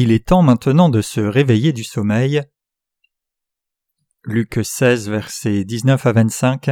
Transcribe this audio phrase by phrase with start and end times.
[0.00, 2.44] Il est temps maintenant de se réveiller du sommeil.
[4.22, 6.70] Luc 16, versets 19 à 25.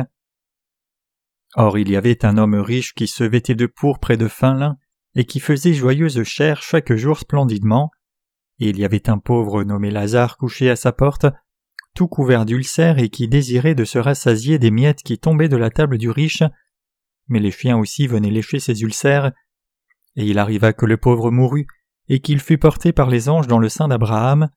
[1.56, 4.54] Or il y avait un homme riche qui se vêtait de pourpre et de fin
[4.54, 4.76] lin,
[5.16, 7.90] et qui faisait joyeuse chère chaque jour splendidement.
[8.60, 11.26] Et il y avait un pauvre nommé Lazare couché à sa porte,
[11.96, 15.70] tout couvert d'ulcères et qui désirait de se rassasier des miettes qui tombaient de la
[15.70, 16.44] table du riche,
[17.26, 19.32] mais les chiens aussi venaient lécher ses ulcères.
[20.14, 21.66] Et il arriva que le pauvre mourut,
[22.08, 24.48] et qu'il fut porté par les anges dans le sein d'Abraham.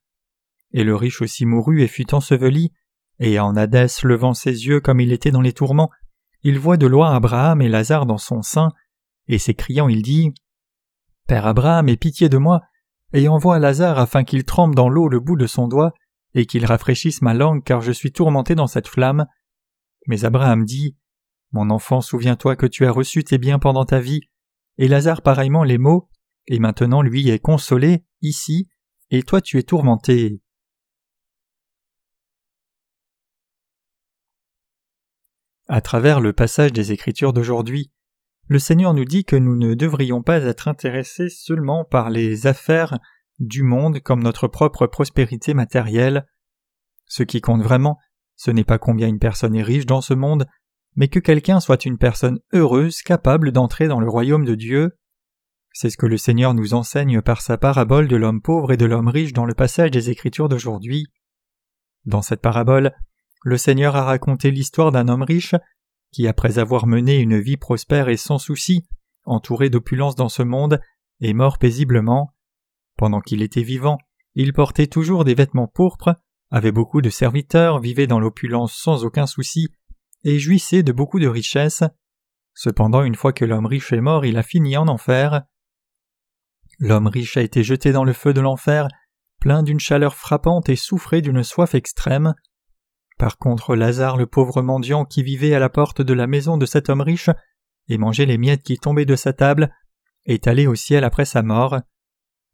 [0.72, 2.72] Et le riche aussi mourut et fut enseveli,
[3.20, 5.90] et en Hadès levant ses yeux comme il était dans les tourments,
[6.44, 8.72] il voit de loin Abraham et Lazare dans son sein,
[9.28, 10.34] et s'écriant il dit
[11.28, 12.62] Père Abraham, aie pitié de moi,
[13.14, 15.94] et envoie Lazare afin qu'il trempe dans l'eau le bout de son doigt,
[16.36, 19.26] et qu'il rafraîchisse ma langue car je suis tourmenté dans cette flamme.
[20.08, 20.96] Mais Abraham dit
[21.52, 24.22] Mon enfant, souviens-toi que tu as reçu tes biens pendant ta vie,
[24.78, 26.10] et Lazare pareillement les mots,
[26.50, 28.68] et maintenant lui est consolé, ici,
[29.12, 30.42] et toi tu es tourmenté.
[35.68, 37.92] À travers le passage des Écritures d'aujourd'hui,
[38.48, 42.98] le Seigneur nous dit que nous ne devrions pas être intéressés seulement par les affaires
[43.38, 46.26] du monde comme notre propre prospérité matérielle.
[47.06, 48.00] Ce qui compte vraiment,
[48.36, 50.48] ce n'est pas combien une personne est riche dans ce monde,
[50.96, 54.98] mais que quelqu'un soit une personne heureuse capable d'entrer dans le royaume de Dieu.
[55.82, 58.84] C'est ce que le Seigneur nous enseigne par sa parabole de l'homme pauvre et de
[58.84, 61.08] l'homme riche dans le passage des Écritures d'aujourd'hui.
[62.04, 62.94] Dans cette parabole,
[63.46, 65.56] le Seigneur a raconté l'histoire d'un homme riche
[66.12, 68.90] qui, après avoir mené une vie prospère et sans souci,
[69.24, 70.82] entouré d'opulence dans ce monde,
[71.22, 72.36] est mort paisiblement.
[72.98, 74.00] Pendant qu'il était vivant,
[74.36, 76.14] il portait toujours des vêtements pourpres,
[76.52, 79.70] avait beaucoup de serviteurs, vivait dans l'opulence sans aucun souci,
[80.26, 81.86] et jouissait de beaucoup de richesses.
[82.54, 85.46] Cependant, une fois que l'homme riche est mort, il a fini en enfer.
[86.80, 88.88] L'homme riche a été jeté dans le feu de l'enfer,
[89.40, 92.34] plein d'une chaleur frappante et souffrait d'une soif extrême.
[93.18, 96.66] Par contre, Lazare, le pauvre mendiant qui vivait à la porte de la maison de
[96.66, 97.30] cet homme riche,
[97.90, 99.74] et mangeait les miettes qui tombaient de sa table,
[100.26, 101.80] est allé au ciel après sa mort.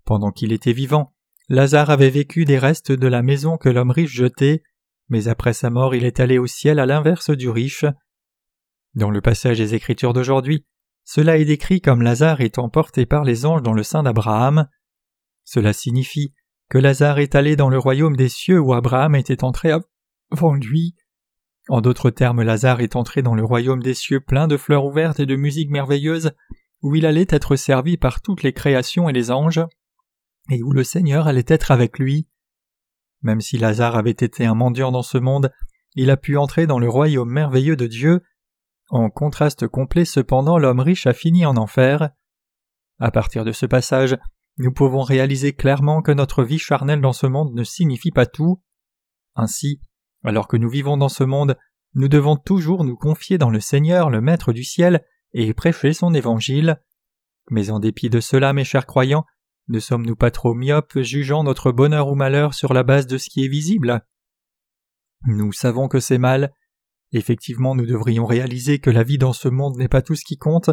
[0.06, 1.14] Pendant qu'il était vivant,
[1.50, 4.64] Lazare avait vécu des restes de la maison que l'homme riche jetait,
[5.10, 7.86] mais après sa mort il est allé au ciel à l'inverse du riche.
[8.96, 10.66] Dans le passage des Écritures d'aujourd'hui,
[11.06, 14.68] cela est décrit comme Lazare étant porté par les anges dans le sein d'Abraham.
[15.44, 16.34] Cela signifie
[16.70, 19.72] que Lazare est allé dans le royaume des cieux où Abraham était entré
[20.32, 20.96] avant lui.
[21.70, 25.20] En d'autres termes, Lazare est entré dans le royaume des cieux plein de fleurs ouvertes
[25.20, 26.32] et de musique merveilleuse,
[26.82, 29.64] où il allait être servi par toutes les créations et les anges,
[30.50, 32.28] et où le Seigneur allait être avec lui.
[33.22, 35.52] Même si Lazare avait été un mendiant dans ce monde,
[35.94, 38.22] il a pu entrer dans le royaume merveilleux de Dieu,
[38.90, 42.12] en contraste complet cependant l'homme riche a fini en enfer.
[43.00, 44.18] À partir de ce passage,
[44.58, 48.62] nous pouvons réaliser clairement que notre vie charnelle dans ce monde ne signifie pas tout.
[49.36, 49.82] Ainsi,
[50.24, 51.58] alors que nous vivons dans ce monde,
[51.94, 55.04] nous devons toujours nous confier dans le Seigneur, le Maître du ciel,
[55.34, 56.82] et prêcher son évangile.
[57.52, 59.26] Mais en dépit de cela, mes chers croyants,
[59.68, 63.30] ne sommes-nous pas trop myopes jugeant notre bonheur ou malheur sur la base de ce
[63.30, 64.06] qui est visible?
[65.26, 66.54] Nous savons que c'est mal,
[67.12, 70.38] Effectivement, nous devrions réaliser que la vie dans ce monde n'est pas tout ce qui
[70.38, 70.70] compte.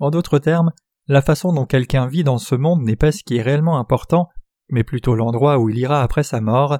[0.00, 0.72] En d'autres termes,
[1.06, 4.28] la façon dont quelqu'un vit dans ce monde n'est pas ce qui est réellement important,
[4.68, 6.78] mais plutôt l'endroit où il ira après sa mort.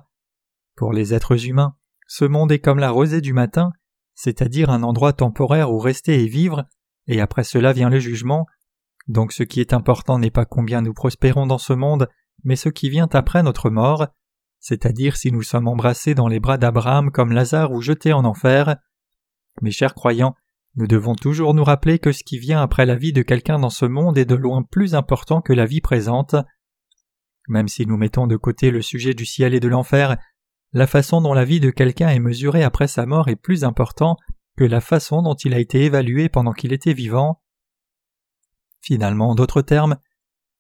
[0.77, 1.75] Pour les êtres humains,
[2.07, 3.73] ce monde est comme la rosée du matin,
[4.15, 6.67] c'est-à-dire un endroit temporaire où rester et vivre,
[7.07, 8.47] et après cela vient le jugement.
[9.07, 12.09] Donc ce qui est important n'est pas combien nous prospérons dans ce monde,
[12.45, 14.09] mais ce qui vient après notre mort,
[14.61, 18.77] c'est-à-dire si nous sommes embrassés dans les bras d'Abraham comme Lazare ou jetés en enfer.
[19.63, 20.35] Mes chers croyants,
[20.77, 23.71] nous devons toujours nous rappeler que ce qui vient après la vie de quelqu'un dans
[23.71, 26.37] ce monde est de loin plus important que la vie présente.
[27.49, 30.17] Même si nous mettons de côté le sujet du ciel et de l'enfer,
[30.73, 34.17] la façon dont la vie de quelqu'un est mesurée après sa mort est plus important
[34.57, 37.41] que la façon dont il a été évalué pendant qu'il était vivant.
[38.81, 39.97] Finalement, en d'autres termes,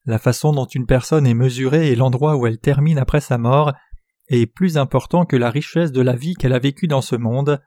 [0.06, 3.74] la façon dont une personne est mesurée et l'endroit où elle termine après sa mort
[4.28, 7.60] est plus important que la richesse de la vie qu'elle a vécue dans ce monde.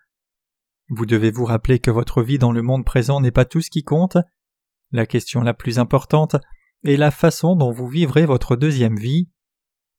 [0.90, 3.70] Vous devez vous rappeler que votre vie dans le monde présent n'est pas tout ce
[3.70, 4.18] qui compte.
[4.92, 6.36] La question la plus importante
[6.84, 9.30] est la façon dont vous vivrez votre deuxième vie.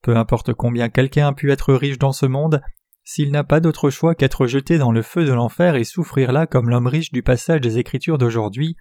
[0.02, 2.60] Peu importe combien quelqu'un a pu être riche dans ce monde,
[3.04, 6.46] s'il n'a pas d'autre choix qu'être jeté dans le feu de l'enfer et souffrir là
[6.46, 8.76] comme l'homme riche du passage des Écritures d'aujourd'hui,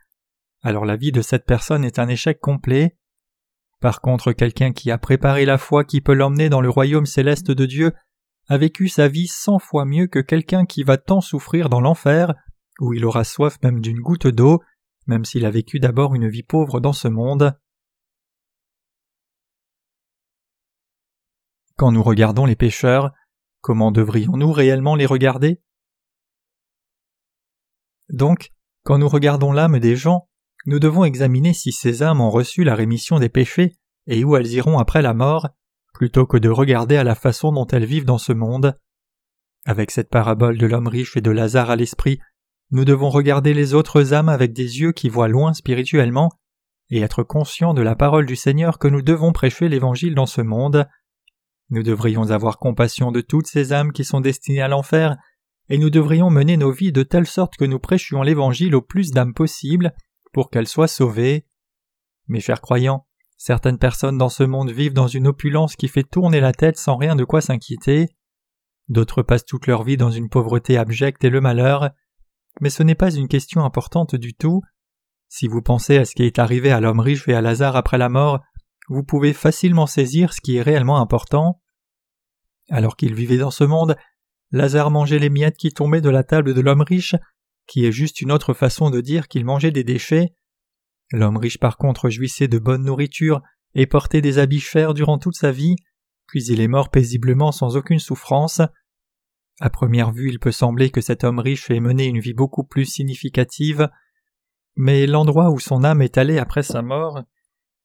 [0.63, 2.95] alors la vie de cette personne est un échec complet.
[3.81, 7.49] Par contre, quelqu'un qui a préparé la foi qui peut l'emmener dans le royaume céleste
[7.49, 7.93] de Dieu
[8.47, 12.35] a vécu sa vie cent fois mieux que quelqu'un qui va tant souffrir dans l'enfer,
[12.79, 14.61] où il aura soif même d'une goutte d'eau,
[15.07, 17.57] même s'il a vécu d'abord une vie pauvre dans ce monde.
[21.75, 23.11] Quand nous regardons les pécheurs,
[23.61, 25.59] comment devrions-nous réellement les regarder?
[28.09, 28.51] Donc,
[28.83, 30.29] quand nous regardons l'âme des gens,
[30.65, 33.75] nous devons examiner si ces âmes ont reçu la rémission des péchés
[34.07, 35.49] et où elles iront après la mort,
[35.93, 38.77] plutôt que de regarder à la façon dont elles vivent dans ce monde.
[39.65, 42.19] Avec cette parabole de l'homme riche et de Lazare à l'esprit,
[42.71, 46.31] nous devons regarder les autres âmes avec des yeux qui voient loin spirituellement
[46.89, 50.41] et être conscients de la parole du Seigneur que nous devons prêcher l'Évangile dans ce
[50.41, 50.87] monde.
[51.69, 55.17] Nous devrions avoir compassion de toutes ces âmes qui sont destinées à l'enfer,
[55.69, 59.11] et nous devrions mener nos vies de telle sorte que nous prêchions l'Évangile au plus
[59.11, 59.93] d'âmes possible
[60.31, 61.45] pour qu'elles soient sauvées.
[62.27, 63.05] Mes chers croyants,
[63.37, 66.95] certaines personnes dans ce monde vivent dans une opulence qui fait tourner la tête sans
[66.95, 68.09] rien de quoi s'inquiéter.
[68.87, 71.91] D'autres passent toute leur vie dans une pauvreté abjecte et le malheur.
[72.59, 74.61] Mais ce n'est pas une question importante du tout.
[75.29, 77.97] Si vous pensez à ce qui est arrivé à l'homme riche et à Lazare après
[77.97, 78.41] la mort,
[78.89, 81.61] vous pouvez facilement saisir ce qui est réellement important.
[82.69, 83.95] Alors qu'il vivait dans ce monde,
[84.51, 87.15] Lazare mangeait les miettes qui tombaient de la table de l'homme riche,
[87.67, 90.33] qui est juste une autre façon de dire qu'il mangeait des déchets.
[91.11, 93.41] L'homme riche par contre jouissait de bonne nourriture
[93.75, 95.75] et portait des habits chers durant toute sa vie,
[96.27, 98.61] puis il est mort paisiblement sans aucune souffrance.
[99.59, 102.63] À première vue, il peut sembler que cet homme riche ait mené une vie beaucoup
[102.63, 103.89] plus significative,
[104.75, 107.21] mais l'endroit où son âme est allée après sa mort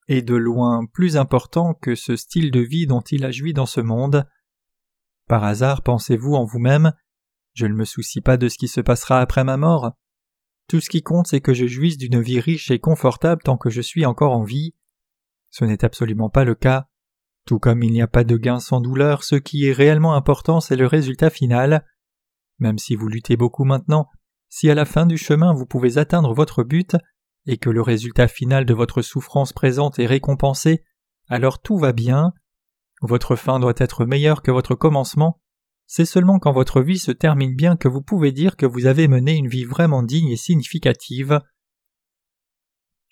[0.07, 3.65] est de loin plus important que ce style de vie dont il a joui dans
[3.65, 4.25] ce monde.
[5.27, 6.93] Par hasard pensez-vous en vous-même
[7.57, 9.93] Je ne me soucie pas de ce qui se passera après ma mort.
[10.67, 13.71] Tout ce qui compte c'est que je jouisse d'une vie riche et confortable tant que
[13.71, 14.75] je suis encore en vie.
[15.49, 16.87] Ce n'est absolument pas le cas.
[17.47, 20.59] Tout comme il n'y a pas de gain sans douleur, ce qui est réellement important
[20.59, 21.83] c'est le résultat final.
[22.59, 24.07] Même si vous luttez beaucoup maintenant,
[24.49, 26.95] si à la fin du chemin vous pouvez atteindre votre but,
[27.47, 30.83] et que le résultat final de votre souffrance présente est récompensé,
[31.27, 32.33] alors tout va bien.
[33.01, 35.41] Votre fin doit être meilleure que votre commencement.
[35.87, 39.07] C'est seulement quand votre vie se termine bien que vous pouvez dire que vous avez
[39.07, 41.39] mené une vie vraiment digne et significative.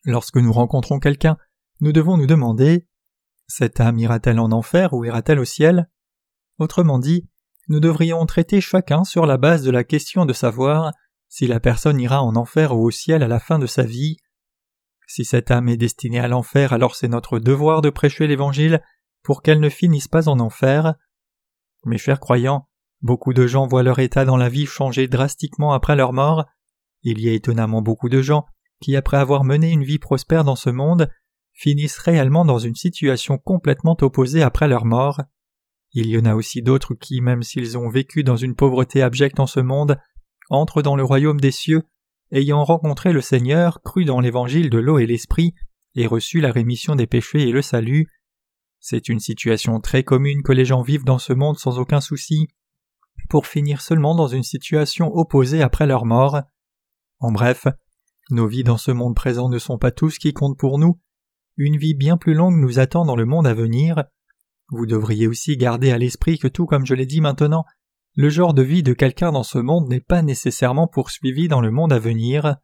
[0.03, 1.37] Lorsque nous rencontrons quelqu'un,
[1.79, 2.87] nous devons nous demander
[3.47, 5.89] Cette âme ira-t-elle en enfer ou ira-t-elle au ciel?
[6.57, 7.29] Autrement dit,
[7.69, 10.91] nous devrions traiter chacun sur la base de la question de savoir
[11.29, 14.17] si la personne ira en enfer ou au ciel à la fin de sa vie.
[15.07, 18.83] Si cette âme est destinée à l'enfer, alors c'est notre devoir de prêcher l'Évangile
[19.23, 20.95] pour qu'elle ne finisse pas en enfer.
[21.85, 22.67] Mes chers croyants,
[23.01, 26.45] beaucoup de gens voient leur état dans la vie changer drastiquement après leur mort.
[27.03, 28.45] Il y a étonnamment beaucoup de gens
[28.81, 31.09] qui, après avoir mené une vie prospère dans ce monde,
[31.53, 35.21] finissent réellement dans une situation complètement opposée après leur mort.
[35.93, 39.39] Il y en a aussi d'autres qui, même s'ils ont vécu dans une pauvreté abjecte
[39.39, 39.97] en ce monde,
[40.49, 41.83] entrent dans le royaume des cieux,
[42.31, 45.53] ayant rencontré le Seigneur, cru dans l'évangile de l'eau et l'esprit,
[45.95, 48.07] et reçu la rémission des péchés et le salut.
[48.87, 52.49] C'est une situation très commune que les gens vivent dans ce monde sans aucun souci,
[53.29, 56.43] pour finir seulement dans une situation opposée après leur mort.
[57.17, 57.65] En bref,
[58.29, 61.01] nos vies dans ce monde présent ne sont pas tout ce qui compte pour nous,
[61.57, 64.03] une vie bien plus longue nous attend dans le monde à venir.
[64.69, 67.65] Vous devriez aussi garder à l'esprit que tout comme je l'ai dit maintenant,
[68.13, 71.71] le genre de vie de quelqu'un dans ce monde n'est pas nécessairement poursuivi dans le
[71.71, 72.57] monde à venir.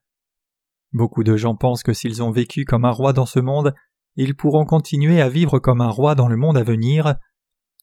[0.93, 3.73] Beaucoup de gens pensent que s'ils ont vécu comme un roi dans ce monde,
[4.15, 7.15] ils pourront continuer à vivre comme un roi dans le monde à venir.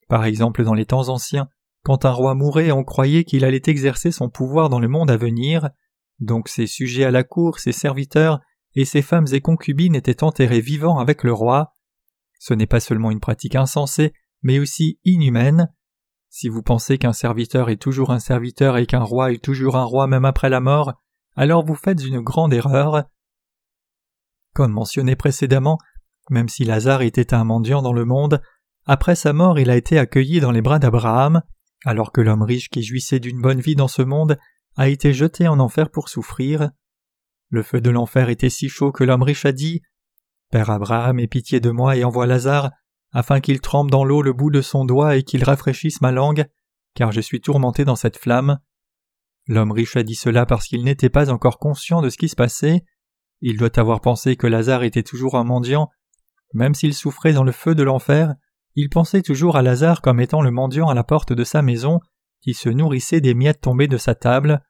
[0.08, 1.48] Par exemple, dans les temps anciens,
[1.84, 5.16] quand un roi mourait, on croyait qu'il allait exercer son pouvoir dans le monde à
[5.16, 5.70] venir,
[6.20, 8.40] donc ses sujets à la cour, ses serviteurs
[8.74, 11.74] et ses femmes et concubines étaient enterrés vivants avec le roi.
[12.38, 15.72] Ce n'est pas seulement une pratique insensée, mais aussi inhumaine.
[16.28, 19.84] Si vous pensez qu'un serviteur est toujours un serviteur et qu'un roi est toujours un
[19.84, 20.92] roi même après la mort,
[21.36, 23.04] alors vous faites une grande erreur.
[24.54, 25.78] Comme mentionné précédemment,
[26.30, 28.42] même si Lazare était un mendiant dans le monde,
[28.86, 31.42] après sa mort il a été accueilli dans les bras d'Abraham,
[31.84, 34.38] alors que l'homme riche qui jouissait d'une bonne vie dans ce monde
[34.76, 36.70] a été jeté en enfer pour souffrir.
[37.50, 39.82] Le feu de l'enfer était si chaud que l'homme riche a dit
[40.50, 42.70] Père Abraham, aie pitié de moi et envoie Lazare
[43.12, 46.46] afin qu'il trempe dans l'eau le bout de son doigt et qu'il rafraîchisse ma langue,
[46.94, 48.58] car je suis tourmenté dans cette flamme.
[49.46, 52.36] L'homme riche a dit cela parce qu'il n'était pas encore conscient de ce qui se
[52.36, 52.84] passait.
[53.40, 55.88] Il doit avoir pensé que Lazare était toujours un mendiant.
[56.54, 58.34] Même s'il souffrait dans le feu de l'enfer,
[58.74, 62.00] il pensait toujours à Lazare comme étant le mendiant à la porte de sa maison,
[62.40, 64.62] qui se nourrissait des miettes tombées de sa table.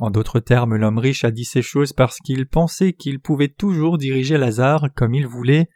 [0.00, 3.98] En d'autres termes, l'homme riche a dit ces choses parce qu'il pensait qu'il pouvait toujours
[3.98, 5.68] diriger Lazare comme il voulait,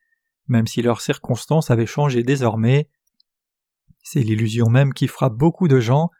[0.48, 2.90] même si leurs circonstances avaient changé désormais.
[4.02, 6.10] C'est l'illusion même qui frappe beaucoup de gens.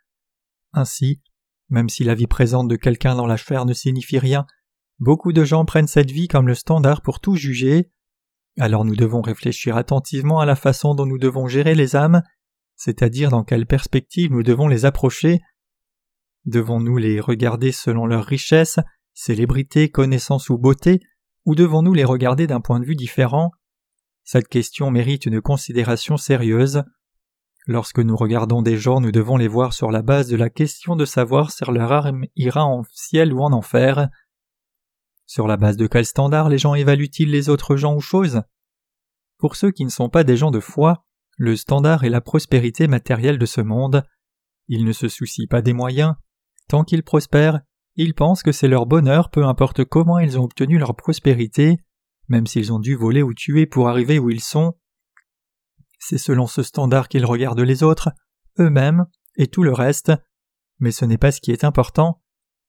[0.73, 1.23] Ainsi,
[1.71, 4.47] même si la vie présente de quelqu'un dans la chair ne signifie rien,
[4.99, 7.91] beaucoup de gens prennent cette vie comme le standard pour tout juger.
[8.61, 12.23] Alors nous devons réfléchir attentivement à la façon dont nous devons gérer les âmes.
[12.81, 15.41] c'est-à-dire dans quelle perspective nous devons les approcher.
[16.45, 18.79] Devons-nous les regarder selon leur richesse,
[19.15, 21.01] célébrité, connaissance ou beauté,
[21.45, 23.51] ou devons-nous les regarder d'un point de vue différent?
[24.23, 26.85] Cette question mérite une considération sérieuse.
[27.67, 30.95] Lorsque nous regardons des gens, nous devons les voir sur la base de la question
[30.95, 34.09] de savoir si leur âme ira en ciel ou en enfer.
[35.29, 38.41] Sur la base de quel standard les gens évaluent-ils les autres gens ou choses?
[39.37, 41.05] Pour ceux qui ne sont pas des gens de foi,
[41.37, 44.05] le standard est la prospérité matérielle de ce monde.
[44.69, 46.15] Ils ne se soucient pas des moyens.
[46.67, 47.61] Tant qu'ils prospèrent,
[47.95, 51.77] ils pensent que c'est leur bonheur peu importe comment ils ont obtenu leur prospérité,
[52.29, 54.79] même s'ils ont dû voler ou tuer pour arriver où ils sont.
[55.99, 58.09] C'est selon ce standard qu'ils regardent les autres,
[58.59, 59.05] eux-mêmes
[59.37, 60.11] et tout le reste.
[60.79, 62.23] Mais ce n'est pas ce qui est important.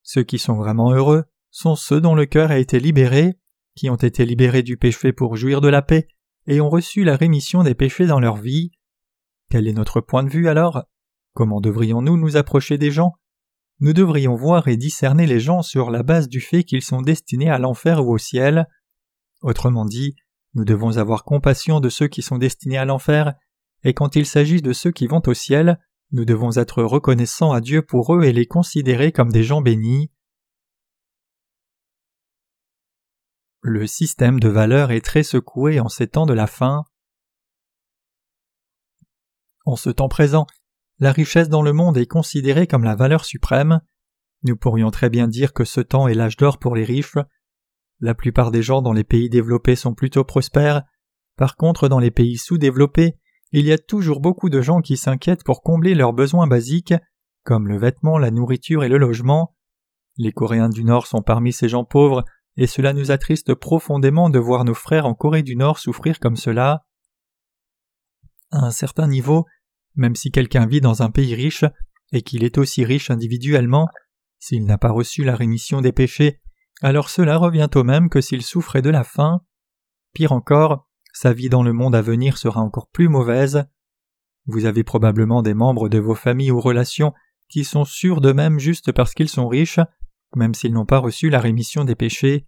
[0.04, 3.40] Ceux qui sont vraiment heureux, sont ceux dont le cœur a été libéré,
[3.76, 6.08] qui ont été libérés du péché pour jouir de la paix,
[6.48, 8.72] et ont reçu la rémission des péchés dans leur vie.
[9.50, 10.84] Quel est notre point de vue alors?
[11.34, 13.14] Comment devrions-nous nous approcher des gens?
[13.80, 17.50] Nous devrions voir et discerner les gens sur la base du fait qu'ils sont destinés
[17.50, 18.68] à l'enfer ou au ciel.
[19.42, 20.16] Autrement dit,
[20.54, 23.34] nous devons avoir compassion de ceux qui sont destinés à l'enfer,
[23.84, 25.80] et quand il s'agit de ceux qui vont au ciel,
[26.12, 30.12] nous devons être reconnaissants à Dieu pour eux et les considérer comme des gens bénis.
[33.62, 36.86] Le système de valeurs est très secoué en ces temps de la fin.
[39.66, 40.48] En ce temps présent,
[41.00, 43.82] la richesse dans le monde est considérée comme la valeur suprême.
[44.44, 47.18] Nous pourrions très bien dire que ce temps est l'âge d'or pour les riches.
[48.00, 50.84] La plupart des gens dans les pays développés sont plutôt prospères.
[51.36, 53.18] Par contre, dans les pays sous-développés,
[53.52, 56.94] il y a toujours beaucoup de gens qui s'inquiètent pour combler leurs besoins basiques,
[57.44, 59.54] comme le vêtement, la nourriture et le logement.
[60.16, 62.24] Les Coréens du Nord sont parmi ces gens pauvres
[62.58, 66.36] et cela nous attriste profondément de voir nos frères en Corée du Nord souffrir comme
[66.36, 66.86] cela.
[68.52, 69.46] À un certain niveau,
[69.96, 71.66] même si quelqu'un vit dans un pays riche,
[72.12, 73.88] et qu'il est aussi riche individuellement,
[74.40, 76.42] s'il n'a pas reçu la rémission des péchés,
[76.82, 79.42] alors cela revient au même que s'il souffrait de la faim.
[80.14, 83.66] Pire encore, sa vie dans le monde à venir sera encore plus mauvaise.
[84.46, 87.14] Vous avez probablement des membres de vos familles ou relations
[87.50, 89.80] qui sont sûrs d'eux-mêmes juste parce qu'ils sont riches,
[90.36, 92.48] même s'ils n'ont pas reçu la rémission des péchés.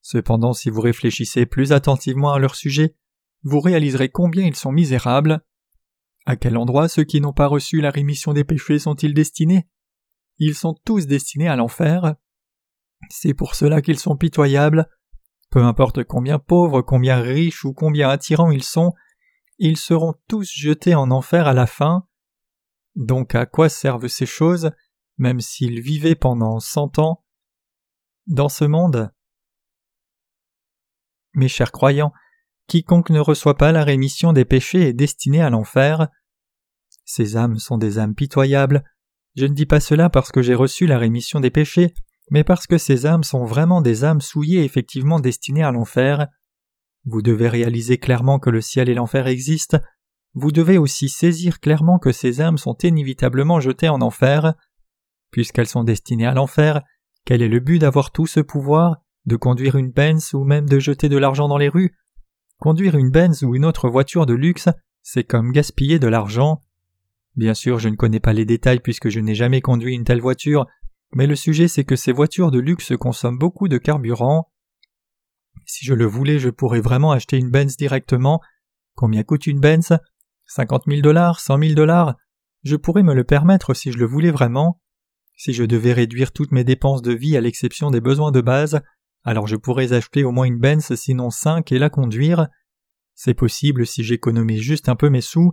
[0.00, 2.96] Cependant, si vous réfléchissez plus attentivement à leur sujet,
[3.44, 5.44] vous réaliserez combien ils sont misérables.
[6.26, 9.68] À quel endroit ceux qui n'ont pas reçu la rémission des péchés sont-ils destinés?
[10.38, 12.14] Ils sont tous destinés à l'enfer.
[13.10, 14.88] C'est pour cela qu'ils sont pitoyables.
[15.50, 18.92] Peu importe combien pauvres, combien riches ou combien attirants ils sont,
[19.58, 22.06] ils seront tous jetés en enfer à la fin.
[22.96, 24.70] Donc à quoi servent ces choses?
[25.22, 27.24] Même s'ils vivaient pendant cent ans
[28.26, 29.10] dans ce monde.
[31.34, 32.12] Mes chers croyants,
[32.66, 36.08] quiconque ne reçoit pas la rémission des péchés est destiné à l'enfer.
[37.04, 38.82] Ces âmes sont des âmes pitoyables.
[39.36, 41.94] Je ne dis pas cela parce que j'ai reçu la rémission des péchés,
[42.30, 46.26] mais parce que ces âmes sont vraiment des âmes souillées effectivement destinées à l'enfer.
[47.04, 49.78] Vous devez réaliser clairement que le ciel et l'enfer existent.
[50.34, 54.54] Vous devez aussi saisir clairement que ces âmes sont inévitablement jetées en enfer.
[55.32, 56.82] Puisqu'elles sont destinées à l'enfer,
[57.24, 60.78] quel est le but d'avoir tout ce pouvoir, de conduire une Benz ou même de
[60.78, 61.96] jeter de l'argent dans les rues?
[62.58, 64.68] Conduire une Benz ou une autre voiture de luxe,
[65.02, 66.60] c'est comme gaspiller de l'argent.
[67.34, 70.20] Bien sûr, je ne connais pas les détails puisque je n'ai jamais conduit une telle
[70.20, 70.66] voiture,
[71.14, 74.52] mais le sujet c'est que ces voitures de luxe consomment beaucoup de carburant.
[75.64, 78.40] Si je le voulais, je pourrais vraiment acheter une Benz directement.
[78.96, 79.96] Combien coûte une Benz?
[80.44, 82.16] Cinquante mille dollars, cent mille dollars?
[82.64, 84.81] Je pourrais me le permettre si je le voulais vraiment.
[85.36, 88.80] Si je devais réduire toutes mes dépenses de vie à l'exception des besoins de base,
[89.24, 92.48] alors je pourrais acheter au moins une Benz sinon cinq et la conduire.
[93.14, 95.52] C'est possible si j'économise juste un peu mes sous.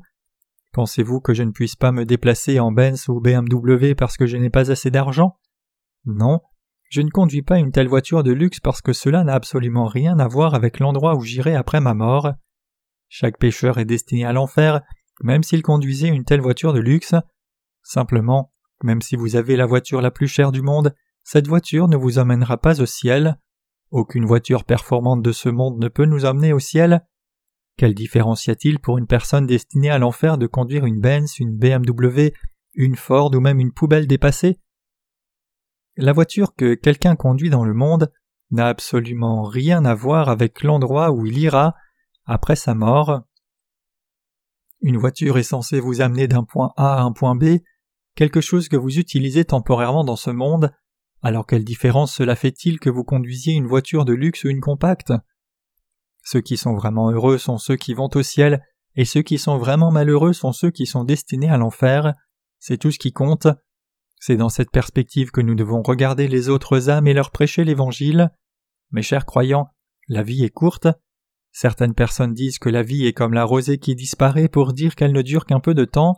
[0.72, 4.38] Pensez-vous que je ne puisse pas me déplacer en Benz ou BMW parce que je
[4.38, 5.38] n'ai pas assez d'argent?
[6.06, 6.42] Non,
[6.90, 10.18] je ne conduis pas une telle voiture de luxe parce que cela n'a absolument rien
[10.20, 12.34] à voir avec l'endroit où j'irai après ma mort.
[13.08, 14.82] Chaque pécheur est destiné à l'enfer,
[15.22, 17.14] même s'il conduisait une telle voiture de luxe.
[17.84, 18.52] Simplement,
[18.84, 22.20] même si vous avez la voiture la plus chère du monde, cette voiture ne vous
[22.20, 23.40] emmènera pas au ciel.
[23.92, 27.06] Aucune voiture performante de ce monde ne peut nous emmener au ciel.
[27.78, 31.58] Quelle différence y a-t-il pour une personne destinée à l'enfer de conduire une Benz, une
[31.58, 32.34] BMW,
[32.74, 34.60] une Ford ou même une poubelle dépassée?
[35.96, 38.12] La voiture que quelqu'un conduit dans le monde
[38.52, 41.76] n'a absolument rien à voir avec l'endroit où il ira
[42.26, 43.22] après sa mort.
[44.82, 47.60] Une voiture est censée vous amener d'un point A à un point B,
[48.16, 50.72] quelque chose que vous utilisez temporairement dans ce monde,
[51.22, 55.14] alors quelle différence cela fait-il que vous conduisiez une voiture de luxe ou une compacte?
[56.24, 58.64] Ceux qui sont vraiment heureux sont ceux qui vont au ciel,
[58.96, 62.14] et ceux qui sont vraiment malheureux sont ceux qui sont destinés à l'enfer.
[62.60, 63.48] C'est tout ce qui compte.
[64.20, 68.32] C'est dans cette perspective que nous devons regarder les autres âmes et leur prêcher l'Évangile.
[68.92, 69.68] Mes chers croyants,
[70.08, 70.88] la vie est courte.
[71.52, 75.14] Certaines personnes disent que la vie est comme la rosée qui disparaît pour dire qu'elle
[75.14, 76.16] ne dure qu'un peu de temps.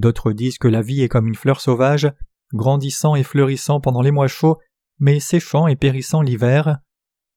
[0.00, 2.10] D'autres disent que la vie est comme une fleur sauvage,
[2.54, 4.56] grandissant et fleurissant pendant les mois chauds,
[4.98, 6.78] mais séchant et périssant l'hiver.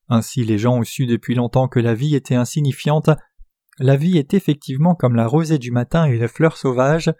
[0.08, 3.10] Ainsi les gens ont su depuis longtemps que la vie était insignifiante.
[3.78, 7.12] La vie est effectivement comme la rosée du matin et la fleur sauvage.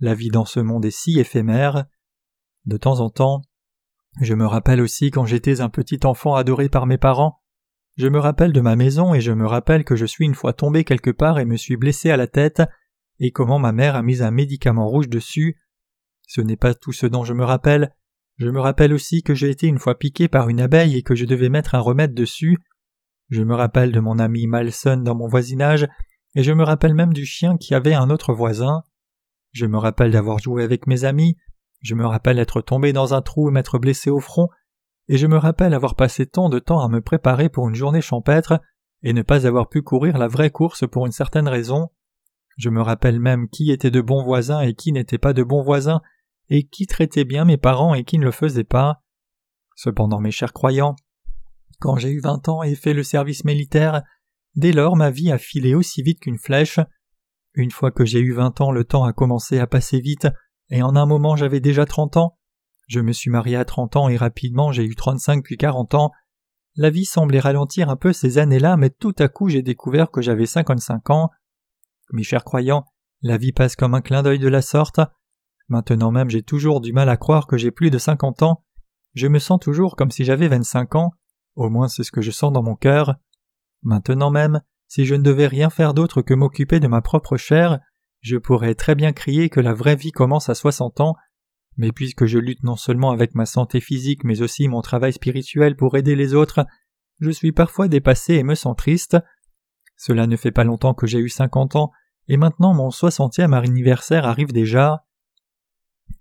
[0.00, 1.86] La vie dans ce monde est si éphémère.
[2.66, 3.40] De temps en temps,
[4.20, 7.40] je me rappelle aussi quand j'étais un petit enfant adoré par mes parents.
[7.96, 10.52] Je me rappelle de ma maison et je me rappelle que je suis une fois
[10.52, 12.60] tombé quelque part et me suis blessé à la tête,
[13.20, 15.60] et comment ma mère a mis un médicament rouge dessus.
[16.26, 17.94] Ce n'est pas tout ce dont je me rappelle.
[18.38, 21.14] Je me rappelle aussi que j'ai été une fois piqué par une abeille et que
[21.14, 22.56] je devais mettre un remède dessus.
[23.28, 25.86] Je me rappelle de mon ami Malson dans mon voisinage,
[26.34, 28.82] et je me rappelle même du chien qui avait un autre voisin.
[29.52, 31.36] Je me rappelle d'avoir joué avec mes amis,
[31.80, 34.48] je me rappelle être tombé dans un trou et m'être blessé au front,
[35.08, 38.00] et je me rappelle avoir passé tant de temps à me préparer pour une journée
[38.00, 38.60] champêtre
[39.02, 41.90] et ne pas avoir pu courir la vraie course pour une certaine raison.
[42.60, 45.62] Je me rappelle même qui était de bons voisins et qui n'était pas de bons
[45.62, 46.02] voisins,
[46.50, 49.02] et qui traitait bien mes parents et qui ne le faisait pas.
[49.76, 50.94] Cependant, mes chers croyants,
[51.78, 54.02] quand j'ai eu vingt ans et fait le service militaire,
[54.56, 56.80] dès lors ma vie a filé aussi vite qu'une flèche.
[57.54, 60.28] Une fois que j'ai eu vingt ans, le temps a commencé à passer vite,
[60.68, 62.36] et en un moment j'avais déjà trente ans.
[62.88, 66.10] Je me suis marié à trente ans et rapidement j'ai eu trente-cinq puis quarante ans.
[66.76, 70.20] La vie semblait ralentir un peu ces années-là, mais tout à coup j'ai découvert que
[70.20, 71.30] j'avais cinquante-cinq ans.
[72.12, 72.86] Mes chers croyants,
[73.22, 75.00] la vie passe comme un clin d'œil de la sorte.
[75.68, 78.64] Maintenant même j'ai toujours du mal à croire que j'ai plus de cinquante ans.
[79.14, 81.12] Je me sens toujours comme si j'avais vingt-cinq ans,
[81.54, 83.14] au moins c'est ce que je sens dans mon cœur.
[83.82, 87.78] Maintenant même, si je ne devais rien faire d'autre que m'occuper de ma propre chair,
[88.20, 91.14] je pourrais très bien crier que la vraie vie commence à soixante ans,
[91.76, 95.76] mais puisque je lutte non seulement avec ma santé physique mais aussi mon travail spirituel
[95.76, 96.66] pour aider les autres,
[97.20, 99.16] je suis parfois dépassé et me sens triste.
[99.96, 101.92] Cela ne fait pas longtemps que j'ai eu cinquante ans,
[102.30, 105.04] et maintenant mon soixantième anniversaire arrive déjà.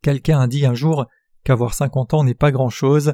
[0.02, 1.06] Quelqu'un a dit un jour
[1.44, 3.14] qu'avoir cinquante ans n'est pas grand-chose.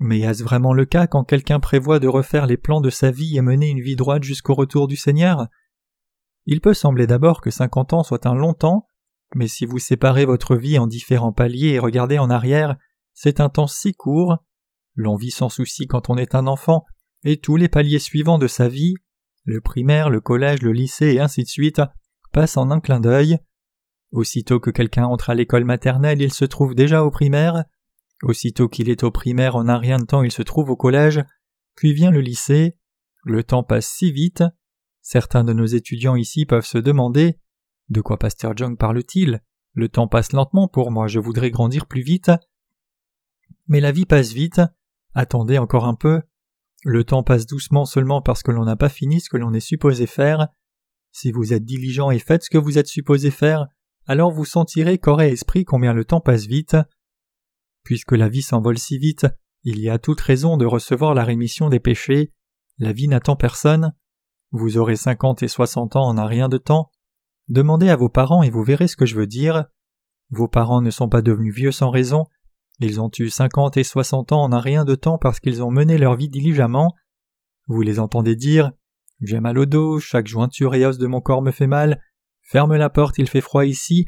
[0.00, 3.36] Mais est-ce vraiment le cas quand quelqu'un prévoit de refaire les plans de sa vie
[3.36, 5.46] et mener une vie droite jusqu'au retour du Seigneur?
[6.46, 8.88] Il peut sembler d'abord que cinquante ans soit un long temps,
[9.36, 12.74] mais si vous séparez votre vie en différents paliers et regardez en arrière,
[13.14, 14.38] c'est un temps si court.
[14.96, 16.86] L'on vit sans souci quand on est un enfant,
[17.22, 18.94] et tous les paliers suivants de sa vie,
[19.44, 21.80] le primaire, le collège, le lycée et ainsi de suite,
[22.56, 23.38] en un clin d'œil.
[24.12, 27.64] Aussitôt que quelqu'un entre à l'école maternelle, il se trouve déjà au primaire.
[28.22, 31.24] Aussitôt qu'il est au primaire, en un rien de temps, il se trouve au collège.
[31.74, 32.76] Puis vient le lycée.
[33.24, 34.44] Le temps passe si vite.
[35.02, 37.38] Certains de nos étudiants ici peuvent se demander
[37.88, 39.42] De quoi Pasteur Jung parle-t-il?
[39.72, 42.30] Le temps passe lentement pour moi, je voudrais grandir plus vite.
[43.66, 44.60] Mais la vie passe vite.
[45.14, 46.22] Attendez encore un peu.
[46.84, 49.60] Le temps passe doucement seulement parce que l'on n'a pas fini ce que l'on est
[49.60, 50.48] supposé faire.
[51.18, 53.68] Si vous êtes diligent et faites ce que vous êtes supposé faire,
[54.04, 56.76] alors vous sentirez corps et esprit combien le temps passe vite.
[57.84, 59.26] Puisque la vie s'envole si vite,
[59.64, 62.34] il y a toute raison de recevoir la rémission des péchés.
[62.76, 63.94] La vie n'attend personne.
[64.50, 66.90] Vous aurez cinquante et soixante ans en un rien de temps.
[67.48, 69.64] Demandez à vos parents et vous verrez ce que je veux dire.
[70.28, 72.26] Vos parents ne sont pas devenus vieux sans raison,
[72.78, 75.70] ils ont eu cinquante et soixante ans en un rien de temps parce qu'ils ont
[75.70, 76.94] mené leur vie diligemment.
[77.68, 78.72] Vous les entendez dire
[79.20, 82.02] J'ai mal au dos, chaque jointure et os de mon corps me fait mal,
[82.42, 84.06] ferme la porte, il fait froid ici.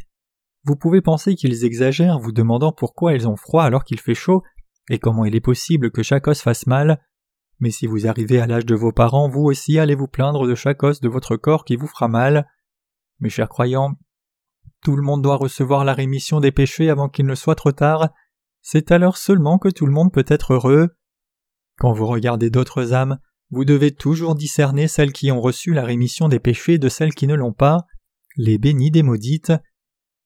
[0.64, 4.42] Vous pouvez penser qu'ils exagèrent, vous demandant pourquoi ils ont froid alors qu'il fait chaud,
[4.90, 7.03] et comment il est possible que chaque os fasse mal.
[7.61, 10.55] Mais si vous arrivez à l'âge de vos parents, vous aussi allez vous plaindre de
[10.55, 12.47] chaque os de votre corps qui vous fera mal.
[13.21, 13.97] Mes chers croyants,
[14.85, 18.11] tout le monde doit recevoir la rémission des péchés avant qu'il ne soit trop tard.
[18.61, 20.90] C'est alors seulement que tout le monde peut être heureux.
[21.79, 23.18] Quand vous regardez d'autres âmes,
[23.50, 27.26] vous devez toujours discerner celles qui ont reçu la rémission des péchés de celles qui
[27.26, 27.87] ne l'ont pas,
[28.37, 29.52] les bénies des maudites.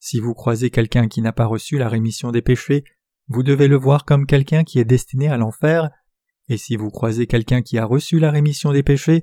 [0.01, 2.85] Si vous croisez quelqu'un qui n'a pas reçu la rémission des péchés,
[3.29, 5.91] vous devez le voir comme quelqu'un qui est destiné à l'enfer,
[6.49, 9.23] et si vous croisez quelqu'un qui a reçu la rémission des péchés,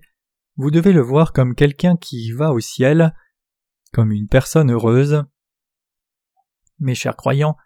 [0.55, 3.13] vous devez le voir comme quelqu'un qui va au ciel,
[3.91, 5.23] comme une personne heureuse.
[6.79, 7.57] Mes chers croyants,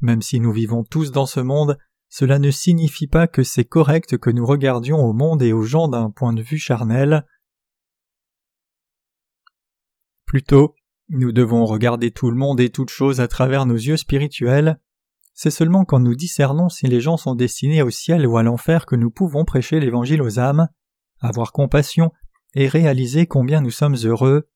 [0.00, 4.16] même si nous vivons tous dans ce monde, cela ne signifie pas que c'est correct
[4.16, 7.26] que nous regardions au monde et aux gens d'un point de vue charnel.
[10.24, 10.74] Plutôt,
[11.08, 14.80] nous devons regarder tout le monde et toutes choses à travers nos yeux spirituels.
[15.34, 18.86] C'est seulement quand nous discernons si les gens sont destinés au ciel ou à l'enfer
[18.86, 20.68] que nous pouvons prêcher l'Évangile aux âmes,
[21.20, 22.10] avoir compassion
[22.54, 24.48] et réaliser combien nous sommes heureux.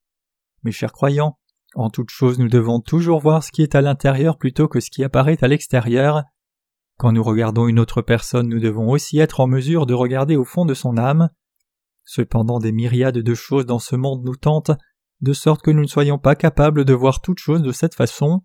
[0.62, 1.38] Mes chers croyants,
[1.74, 4.90] en toute chose nous devons toujours voir ce qui est à l'intérieur plutôt que ce
[4.90, 6.24] qui apparaît à l'extérieur.
[7.00, 10.44] Quand nous regardons une autre personne, nous devons aussi être en mesure de regarder au
[10.44, 11.30] fond de son âme.
[12.04, 14.72] Cependant des myriades de choses dans ce monde nous tentent,
[15.22, 18.42] de sorte que nous ne soyons pas capables de voir toutes choses de cette façon.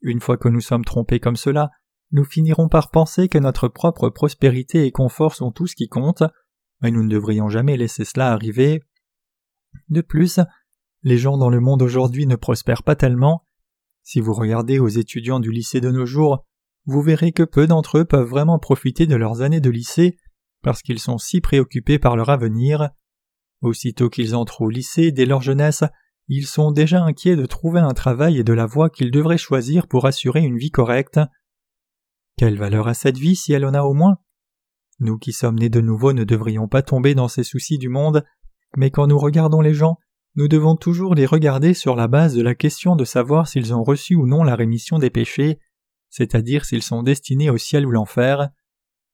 [0.00, 1.70] Une fois que nous sommes trompés comme cela,
[2.10, 6.24] nous finirons par penser que notre propre prospérité et confort sont tout ce qui compte,
[6.82, 8.82] mais nous ne devrions jamais laisser cela arriver.
[9.90, 10.40] De plus,
[11.04, 13.46] les gens dans le monde aujourd'hui ne prospèrent pas tellement.
[14.02, 16.44] Si vous regardez aux étudiants du lycée de nos jours,
[16.86, 20.16] vous verrez que peu d'entre eux peuvent vraiment profiter de leurs années de lycée
[20.62, 22.90] parce qu'ils sont si préoccupés par leur avenir.
[23.60, 25.84] Aussitôt qu'ils entrent au lycée, dès leur jeunesse,
[26.28, 29.86] ils sont déjà inquiets de trouver un travail et de la voie qu'ils devraient choisir
[29.86, 31.20] pour assurer une vie correcte.
[32.36, 34.18] Quelle valeur a cette vie si elle en a au moins?
[34.98, 38.24] Nous qui sommes nés de nouveau ne devrions pas tomber dans ces soucis du monde,
[38.76, 39.98] mais quand nous regardons les gens,
[40.34, 43.84] nous devons toujours les regarder sur la base de la question de savoir s'ils ont
[43.84, 45.60] reçu ou non la rémission des péchés,
[46.10, 48.48] c'est-à-dire s'ils sont destinés au ciel ou l'enfer.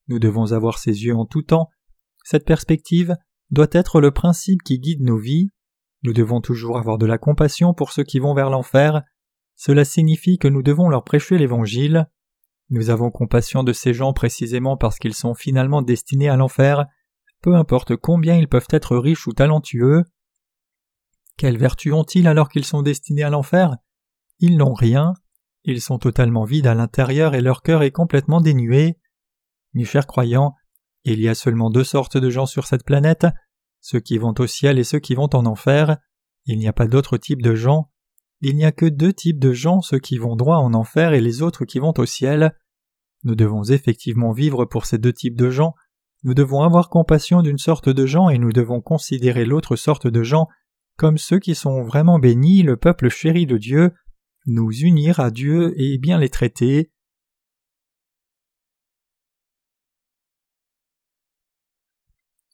[0.08, 1.68] Nous devons avoir ces yeux en tout temps.
[2.24, 3.16] Cette perspective
[3.50, 5.50] doit être le principe qui guide nos vies.
[6.02, 9.02] Nous devons toujours avoir de la compassion pour ceux qui vont vers l'enfer.
[9.54, 12.08] Cela signifie que nous devons leur prêcher l'Évangile.
[12.70, 16.86] Nous avons compassion de ces gens précisément parce qu'ils sont finalement destinés à l'enfer,
[17.42, 20.04] peu importe combien ils peuvent être riches ou talentueux.
[21.36, 23.76] Quelles vertus ont-ils alors qu'ils sont destinés à l'enfer?
[24.38, 25.14] Ils n'ont rien,
[25.64, 28.98] ils sont totalement vides à l'intérieur et leur cœur est complètement dénué.
[29.74, 30.54] Mes chers croyants,
[31.04, 33.26] il y a seulement deux sortes de gens sur cette planète,
[33.80, 35.96] ceux qui vont au ciel et ceux qui vont en enfer.
[36.46, 37.90] Il n'y a pas d'autre type de gens.
[38.40, 41.20] Il n'y a que deux types de gens, ceux qui vont droit en enfer et
[41.20, 42.56] les autres qui vont au ciel.
[43.22, 45.74] Nous devons effectivement vivre pour ces deux types de gens,
[46.24, 50.22] nous devons avoir compassion d'une sorte de gens et nous devons considérer l'autre sorte de
[50.22, 50.46] gens
[50.96, 53.92] comme ceux qui sont vraiment bénis, le peuple chéri de Dieu,
[54.46, 56.92] nous unir à Dieu et bien les traiter.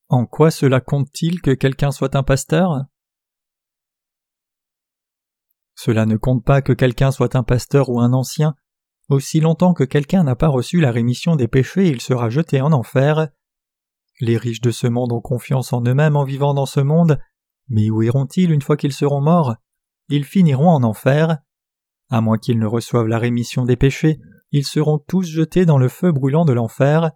[0.09, 2.87] En quoi cela compte-t-il que quelqu'un soit un pasteur?
[5.74, 8.55] Cela ne compte pas que quelqu'un soit un pasteur ou un ancien,
[9.09, 12.72] aussi longtemps que quelqu'un n'a pas reçu la rémission des péchés, il sera jeté en
[12.72, 13.29] enfer.
[14.20, 17.18] Les riches de ce monde ont confiance en eux-mêmes en vivant dans ce monde,
[17.68, 19.57] mais où iront-ils une fois qu'ils seront morts?
[20.09, 21.38] Ils finiront en enfer.
[22.11, 24.18] À moins qu'ils ne reçoivent la rémission des péchés,
[24.51, 27.12] ils seront tous jetés dans le feu brûlant de l'enfer.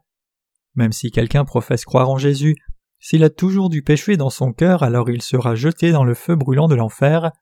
[0.74, 2.56] Même si quelqu'un professe croire en Jésus,
[2.98, 6.36] s'il a toujours du péché dans son cœur, alors il sera jeté dans le feu
[6.36, 7.32] brûlant de l'enfer.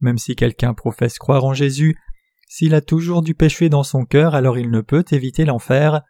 [0.00, 1.96] Même si quelqu'un professe croire en Jésus,
[2.48, 6.02] s'il a toujours du péché dans son cœur, alors il ne peut éviter l'enfer.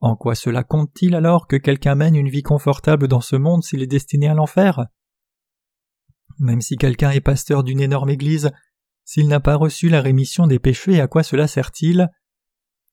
[0.00, 3.82] En quoi cela compte-t-il alors que quelqu'un mène une vie confortable dans ce monde s'il
[3.82, 4.86] est destiné à l'enfer?
[6.38, 8.50] Même si quelqu'un est pasteur d'une énorme église,
[9.12, 12.08] s'il n'a pas reçu la rémission des péchés, à quoi cela sert-il?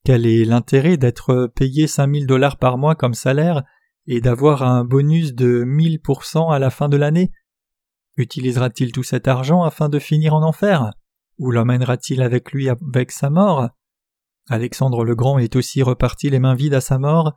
[0.04, 3.62] Quel est l'intérêt d'être payé cinq mille dollars par mois comme salaire
[4.06, 7.32] et d'avoir un bonus de mille pour cent à la fin de l'année?
[8.18, 10.90] Utilisera-t-il tout cet argent afin de finir en enfer?
[11.38, 13.70] Où l'emmènera-t-il avec lui avec sa mort?
[14.50, 17.32] Alexandre le Grand est aussi reparti les mains vides à sa mort.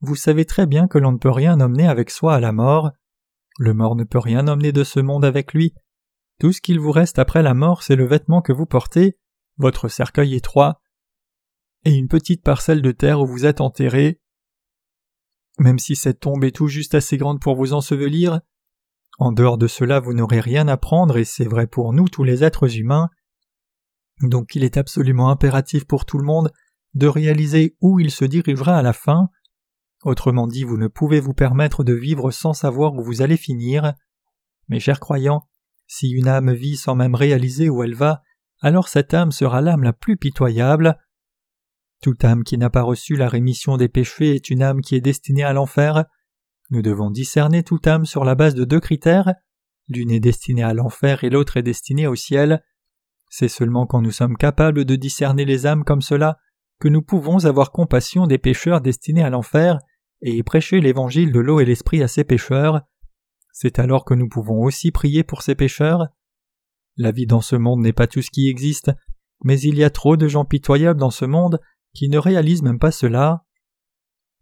[0.00, 2.92] Vous savez très bien que l'on ne peut rien emmener avec soi à la mort.
[3.58, 5.74] Le mort ne peut rien emmener de ce monde avec lui.
[6.38, 9.18] Tout ce qu'il vous reste après la mort, c'est le vêtement que vous portez,
[9.58, 10.80] votre cercueil étroit,
[11.84, 14.20] et une petite parcelle de terre où vous êtes enterré.
[15.58, 18.40] Même si cette tombe est tout juste assez grande pour vous ensevelir,
[19.18, 22.24] en dehors de cela vous n'aurez rien à prendre et c'est vrai pour nous tous
[22.24, 23.10] les êtres humains.
[24.22, 26.52] Donc il est absolument impératif pour tout le monde
[26.94, 29.28] de réaliser où il se dirigera à la fin.
[30.04, 33.94] Autrement dit, vous ne pouvez vous permettre de vivre sans savoir où vous allez finir.
[34.68, 35.48] Mes chers croyants,
[35.86, 38.22] si une âme vit sans même réaliser où elle va,
[38.60, 40.96] alors cette âme sera l'âme la plus pitoyable.
[42.00, 45.00] Toute âme qui n'a pas reçu la rémission des péchés est une âme qui est
[45.00, 46.04] destinée à l'enfer.
[46.70, 49.34] Nous devons discerner toute âme sur la base de deux critères.
[49.88, 52.64] L'une est destinée à l'enfer et l'autre est destinée au ciel.
[53.28, 56.38] C'est seulement quand nous sommes capables de discerner les âmes comme cela
[56.80, 59.78] que nous pouvons avoir compassion des pécheurs destinés à l'enfer
[60.20, 62.82] et prêcher l'évangile de l'eau et l'esprit à ces pécheurs.
[63.52, 66.08] C'est alors que nous pouvons aussi prier pour ces pécheurs.
[66.96, 68.90] La vie dans ce monde n'est pas tout ce qui existe,
[69.44, 71.60] mais il y a trop de gens pitoyables dans ce monde
[71.94, 73.44] qui ne réalisent même pas cela.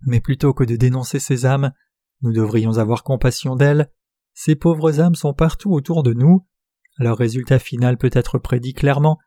[0.06, 1.72] Mais plutôt que de dénoncer ces âmes,
[2.22, 3.90] nous devrions avoir compassion d'elles.
[4.32, 6.46] Ces pauvres âmes sont partout autour de nous,
[6.98, 9.18] leur résultat final peut être prédit clairement,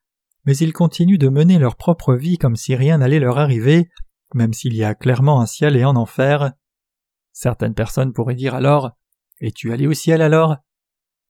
[0.46, 3.90] mais ils continuent de mener leur propre vie comme si rien n'allait leur arriver,
[4.36, 6.54] même s'il y a clairement un ciel et un enfer.
[7.32, 8.92] Certaines personnes pourraient dire alors
[9.44, 10.56] Es-tu allé au ciel alors?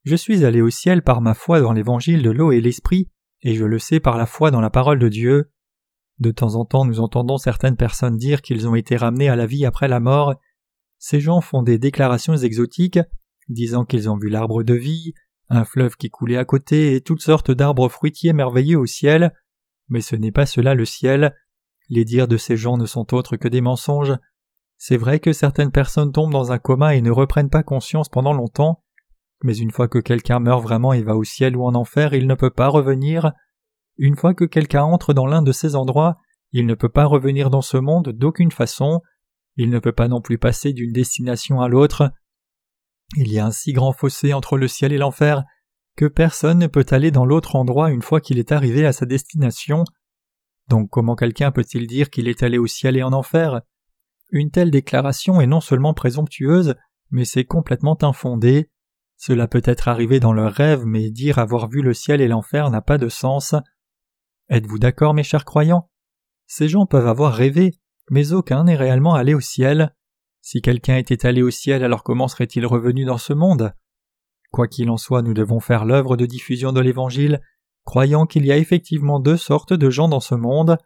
[0.04, 3.10] Je suis allé au ciel par ma foi dans l'évangile de l'eau et l'esprit,
[3.42, 5.52] et je le sais par la foi dans la parole de Dieu.
[6.20, 9.48] De temps en temps nous entendons certaines personnes dire qu'ils ont été ramenés à la
[9.48, 10.36] vie après la mort.
[11.00, 13.00] Ces gens font des déclarations exotiques,
[13.50, 15.16] disant qu'ils ont vu l'arbre de vie,
[15.50, 19.34] un fleuve qui coulait à côté et toutes sortes d'arbres fruitiers merveilleux au ciel.
[19.90, 21.36] Mais ce n'est pas cela le ciel.
[21.90, 24.14] Les dires de ces gens ne sont autres que des mensonges.
[24.86, 28.34] C'est vrai que certaines personnes tombent dans un coma et ne reprennent pas conscience pendant
[28.34, 28.84] longtemps,
[29.42, 32.28] mais une fois que quelqu'un meurt vraiment et va au ciel ou en enfer, il
[32.28, 33.32] ne peut pas revenir.
[33.96, 36.18] Une fois que quelqu'un entre dans l'un de ces endroits,
[36.52, 39.00] il ne peut pas revenir dans ce monde d'aucune façon,
[39.56, 42.12] il ne peut pas non plus passer d'une destination à l'autre.
[43.16, 45.46] Il y a un si grand fossé entre le ciel et l'enfer
[45.96, 49.06] que personne ne peut aller dans l'autre endroit une fois qu'il est arrivé à sa
[49.06, 49.86] destination.
[50.68, 53.62] Donc comment quelqu'un peut-il dire qu'il est allé au ciel et en enfer?
[54.34, 56.74] Une telle déclaration est non seulement présomptueuse,
[57.12, 58.72] mais c'est complètement infondé.
[59.16, 62.72] Cela peut être arrivé dans leur rêve, mais dire avoir vu le ciel et l'enfer
[62.72, 63.54] n'a pas de sens.
[64.50, 65.88] Êtes-vous d'accord, mes chers croyants?
[66.48, 67.76] Ces gens peuvent avoir rêvé,
[68.10, 69.96] mais aucun n'est réellement allé au ciel.
[70.42, 73.76] Si quelqu'un était allé au ciel, alors comment serait-il revenu dans ce monde?
[74.50, 77.40] Quoi qu'il en soit, nous devons faire l'œuvre de diffusion de l'Évangile,
[77.86, 80.80] croyant qu'il y a effectivement deux sortes de gens dans ce monde.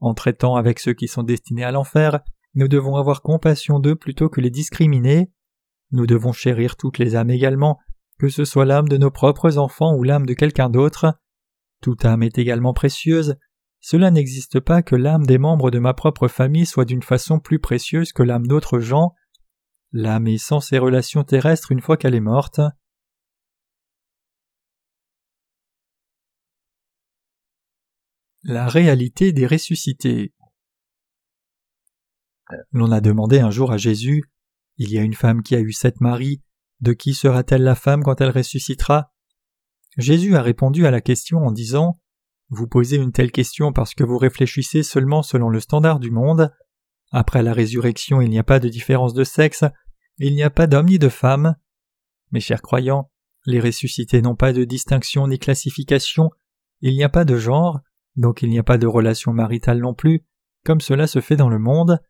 [0.00, 2.20] En traitant avec ceux qui sont destinés à l'enfer,
[2.54, 5.30] nous devons avoir compassion d'eux plutôt que les discriminer.
[5.90, 7.78] Nous devons chérir toutes les âmes également,
[8.18, 11.18] que ce soit l'âme de nos propres enfants ou l'âme de quelqu'un d'autre.
[11.80, 13.36] Toute âme est également précieuse.
[13.80, 17.58] Cela n'existe pas que l'âme des membres de ma propre famille soit d'une façon plus
[17.58, 19.14] précieuse que l'âme d'autres gens.
[19.92, 22.60] L'âme est sans ses relations terrestres une fois qu'elle est morte.
[28.42, 30.34] La réalité des ressuscités.
[32.72, 34.24] L'on a demandé un jour à Jésus
[34.76, 36.42] il y a une femme qui a eu sept maris,
[36.80, 39.12] de qui sera-t-elle la femme quand elle ressuscitera?
[39.96, 42.00] Jésus a répondu à la question en disant
[42.48, 46.52] Vous posez une telle question parce que vous réfléchissez seulement selon le standard du monde.
[47.12, 49.64] Après la résurrection, il n'y a pas de différence de sexe,
[50.18, 51.54] il n'y a pas d'homme ni de femme.
[52.32, 53.12] Mes chers croyants,
[53.46, 56.30] les ressuscités n'ont pas de distinction ni classification,
[56.80, 57.78] il n'y a pas de genre,
[58.16, 60.24] donc il n'y a pas de relation maritale non plus,
[60.64, 62.00] comme cela se fait dans le monde.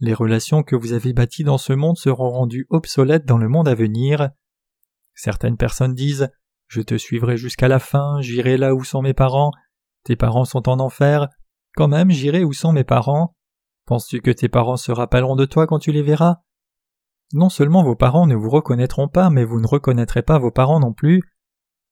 [0.00, 3.68] Les relations que vous avez bâties dans ce monde seront rendues obsolètes dans le monde
[3.68, 4.30] à venir.
[5.14, 6.30] Certaines personnes disent
[6.68, 9.50] Je te suivrai jusqu'à la fin, j'irai là où sont mes parents,
[10.04, 11.28] tes parents sont en enfer,
[11.76, 13.36] quand même j'irai où sont mes parents.
[13.86, 16.36] Penses-tu que tes parents se rappelleront de toi quand tu les verras?
[17.32, 20.80] Non seulement vos parents ne vous reconnaîtront pas, mais vous ne reconnaîtrez pas vos parents
[20.80, 21.22] non plus.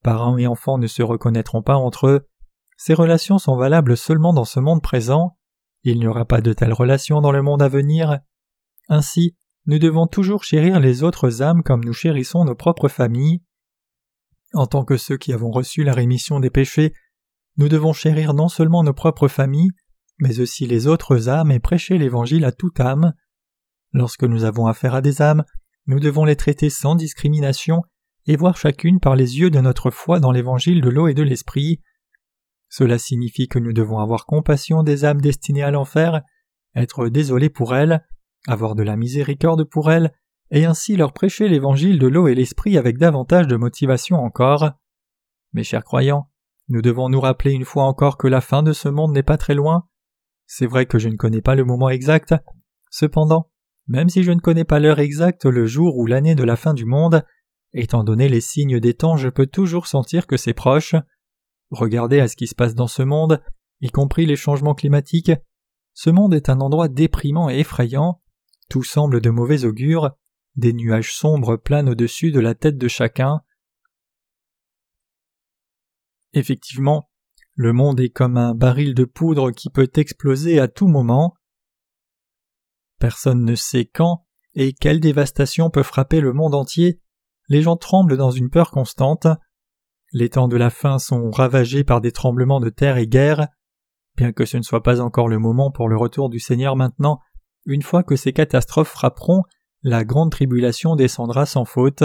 [0.03, 2.29] Parents et enfants ne se reconnaîtront pas entre eux.
[2.77, 5.38] Ces relations sont valables seulement dans ce monde présent.
[5.85, 8.19] Il n'y aura pas de telles relations dans le monde à venir.
[8.89, 9.37] Ainsi,
[9.67, 13.43] nous devons toujours chérir les autres âmes comme nous chérissons nos propres familles.
[14.55, 16.95] En tant que ceux qui avons reçu la rémission des péchés,
[17.59, 19.73] nous devons chérir non seulement nos propres familles,
[20.19, 23.13] mais aussi les autres âmes et prêcher l'Évangile à toute âme.
[23.93, 25.45] Lorsque nous avons affaire à des âmes,
[25.87, 27.83] nous devons les traiter sans discrimination
[28.27, 31.23] et voir chacune par les yeux de notre foi dans l'Évangile de l'eau et de
[31.23, 31.81] l'Esprit.
[32.69, 36.23] Cela signifie que nous devons avoir compassion des âmes destinées à l'enfer,
[36.75, 38.07] être désolés pour elles,
[38.47, 40.13] avoir de la miséricorde pour elles,
[40.51, 44.73] et ainsi leur prêcher l'évangile de l'eau et l'esprit avec davantage de motivation encore.
[45.53, 46.31] Mes chers croyants,
[46.69, 49.39] nous devons nous rappeler une fois encore que la fin de ce monde n'est pas
[49.39, 49.89] très loin.
[50.47, 52.35] C'est vrai que je ne connais pas le moment exact,
[52.91, 53.51] cependant,
[53.87, 56.75] même si je ne connais pas l'heure exacte, le jour ou l'année de la fin
[56.75, 57.25] du monde,
[57.73, 60.95] étant donné les signes des temps, je peux toujours sentir que c'est proche.
[61.71, 63.43] Regardez à ce qui se passe dans ce monde,
[63.81, 65.33] y compris les changements climatiques.
[65.95, 68.23] Ce monde est un endroit déprimant et effrayant.
[68.69, 70.13] Tout semble de mauvais augure.
[70.57, 73.43] Des nuages sombres planent au-dessus de la tête de chacun.
[76.33, 77.11] Effectivement,
[77.55, 81.35] le monde est comme un baril de poudre qui peut exploser à tout moment.
[82.99, 87.01] Personne ne sait quand et quelle dévastation peut frapper le monde entier.
[87.49, 89.27] Les gens tremblent dans une peur constante.
[90.13, 93.49] Les temps de la fin sont ravagés par des tremblements de terre et guerre.
[94.17, 97.21] Bien que ce ne soit pas encore le moment pour le retour du Seigneur maintenant,
[97.67, 99.43] une fois que ces catastrophes frapperont,
[99.83, 102.05] la grande tribulation descendra sans faute.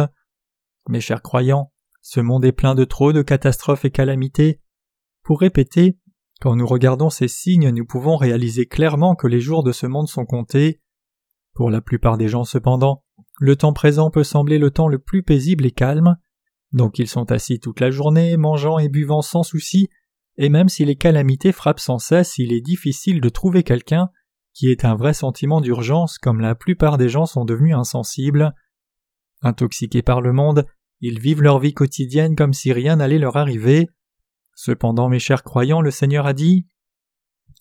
[0.89, 4.59] Mes chers croyants, ce monde est plein de trop de catastrophes et calamités.
[5.23, 5.97] Pour répéter,
[6.41, 10.09] quand nous regardons ces signes, nous pouvons réaliser clairement que les jours de ce monde
[10.09, 10.81] sont comptés.
[11.53, 13.05] Pour la plupart des gens cependant,
[13.39, 16.17] le temps présent peut sembler le temps le plus paisible et calme.
[16.73, 19.89] Donc ils sont assis toute la journée, mangeant et buvant sans souci,
[20.37, 24.09] et même si les calamités frappent sans cesse, il est difficile de trouver quelqu'un
[24.53, 28.53] qui ait un vrai sentiment d'urgence comme la plupart des gens sont devenus insensibles.
[29.41, 30.65] Intoxiqués par le monde,
[31.01, 33.87] ils vivent leur vie quotidienne comme si rien n'allait leur arriver.
[34.55, 36.67] Cependant, mes chers croyants, le Seigneur a dit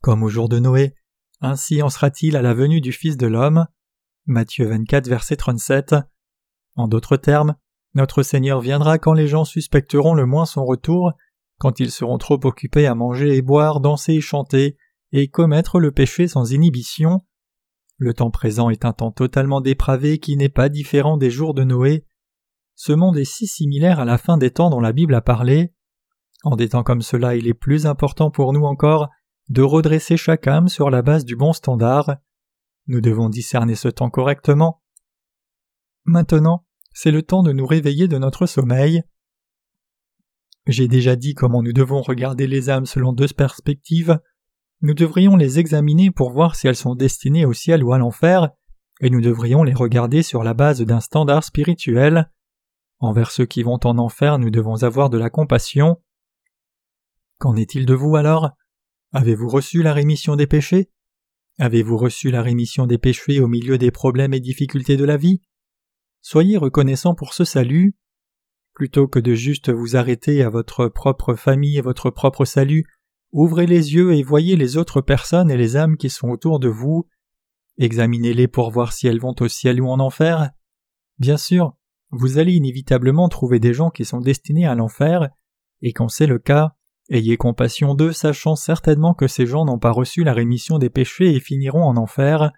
[0.01, 0.95] Comme au jour de Noé,
[1.41, 3.67] ainsi en sera-t-il à la venue du Fils de l'homme.
[4.27, 5.97] Matthieu 24, verset 37.
[6.77, 7.57] En d'autres termes,
[7.95, 11.13] notre Seigneur viendra quand les gens suspecteront le moins son retour,
[11.59, 14.77] quand ils seront trop occupés à manger et boire, danser et chanter,
[15.13, 17.25] et commettre le péché sans inhibition.
[17.99, 21.65] Le temps présent est un temps totalement dépravé qui n'est pas différent des jours de
[21.65, 22.07] Noé.
[22.75, 25.73] Ce monde est si similaire à la fin des temps dont la Bible a parlé.
[26.43, 29.11] En des temps comme cela, il est plus important pour nous encore
[29.51, 32.17] de redresser chaque âme sur la base du bon standard.
[32.87, 34.83] Nous devons discerner ce temps correctement.
[36.05, 39.03] Maintenant, c'est le temps de nous réveiller de notre sommeil.
[40.67, 44.21] J'ai déjà dit comment nous devons regarder les âmes selon deux perspectives.
[44.81, 48.51] Nous devrions les examiner pour voir si elles sont destinées au ciel ou à l'enfer,
[49.01, 52.31] et nous devrions les regarder sur la base d'un standard spirituel.
[53.01, 56.01] Envers ceux qui vont en enfer, nous devons avoir de la compassion.
[57.39, 58.51] Qu'en est-il de vous alors?
[59.13, 60.91] Avez-vous reçu la rémission des péchés?
[61.59, 65.41] Avez-vous reçu la rémission des péchés au milieu des problèmes et difficultés de la vie?
[66.23, 67.95] Soyez reconnaissant pour ce salut.
[68.75, 72.87] Plutôt que de juste vous arrêter à votre propre famille et votre propre salut,
[73.33, 76.69] ouvrez les yeux et voyez les autres personnes et les âmes qui sont autour de
[76.69, 77.07] vous.
[77.77, 80.51] Examinez-les pour voir si elles vont au ciel ou en enfer.
[81.19, 81.77] Bien sûr,
[82.11, 85.29] vous allez inévitablement trouver des gens qui sont destinés à l'enfer,
[85.83, 86.75] et quand c'est le cas,
[87.09, 91.35] Ayez compassion d'eux, sachant certainement que ces gens n'ont pas reçu la rémission des péchés
[91.35, 92.53] et finiront en enfer.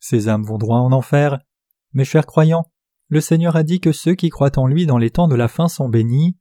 [0.00, 1.38] Ces âmes vont droit en enfer.
[1.94, 2.70] Mes chers croyants,
[3.08, 5.48] le Seigneur a dit que ceux qui croient en lui dans les temps de la
[5.48, 6.38] fin sont bénis.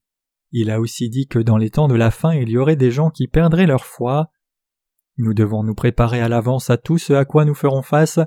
[0.52, 2.92] Il a aussi dit que dans les temps de la fin il y aurait des
[2.92, 4.32] gens qui perdraient leur foi.
[5.18, 8.20] Nous devons nous préparer à l'avance à tout ce à quoi nous ferons face.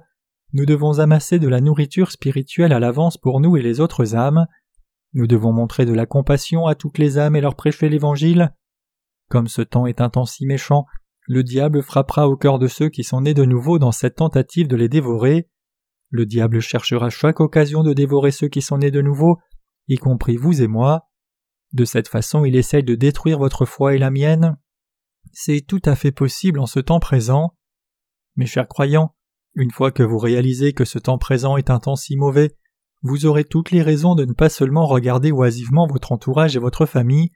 [0.52, 4.46] Nous devons amasser de la nourriture spirituelle à l'avance pour nous et les autres âmes.
[5.14, 8.54] Nous devons montrer de la compassion à toutes les âmes et leur prêcher l'Évangile.
[9.30, 10.84] Comme ce temps est un temps si méchant,
[11.26, 14.68] le diable frappera au cœur de ceux qui sont nés de nouveau dans cette tentative
[14.68, 15.48] de les dévorer.
[16.14, 19.40] Le diable cherchera chaque occasion de dévorer ceux qui sont nés de nouveau,
[19.88, 21.08] y compris vous et moi.
[21.72, 24.56] De cette façon, il essaye de détruire votre foi et la mienne.
[25.32, 27.56] C'est tout à fait possible en ce temps présent.
[28.36, 29.16] Mes chers croyants,
[29.56, 32.56] une fois que vous réalisez que ce temps présent est un temps si mauvais,
[33.02, 36.86] vous aurez toutes les raisons de ne pas seulement regarder oisivement votre entourage et votre
[36.86, 37.32] famille,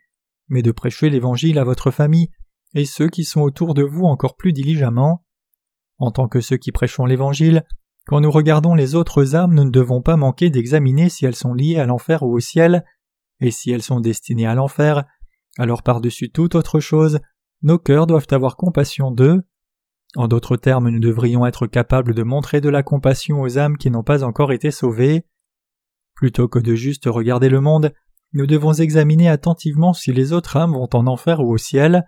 [0.47, 2.31] mais de prêcher l'Évangile à votre famille
[2.77, 5.27] et ceux qui sont autour de vous encore plus diligemment.
[5.97, 7.65] En tant que ceux qui prêchons l'Évangile,
[8.09, 11.53] quand nous regardons les autres âmes, nous ne devons pas manquer d'examiner si elles sont
[11.53, 12.83] liées à l'enfer ou au ciel,
[13.41, 15.05] et si elles sont destinées à l'enfer,
[15.59, 17.21] alors par-dessus toute autre chose,
[17.61, 19.43] nos cœurs doivent avoir compassion d'eux.
[20.17, 23.91] En d'autres termes, nous devrions être capables de montrer de la compassion aux âmes qui
[23.91, 25.27] n'ont pas encore été sauvées.
[26.15, 27.93] Plutôt que de juste regarder le monde,
[28.33, 32.07] nous devons examiner attentivement si les autres âmes vont en enfer ou au ciel,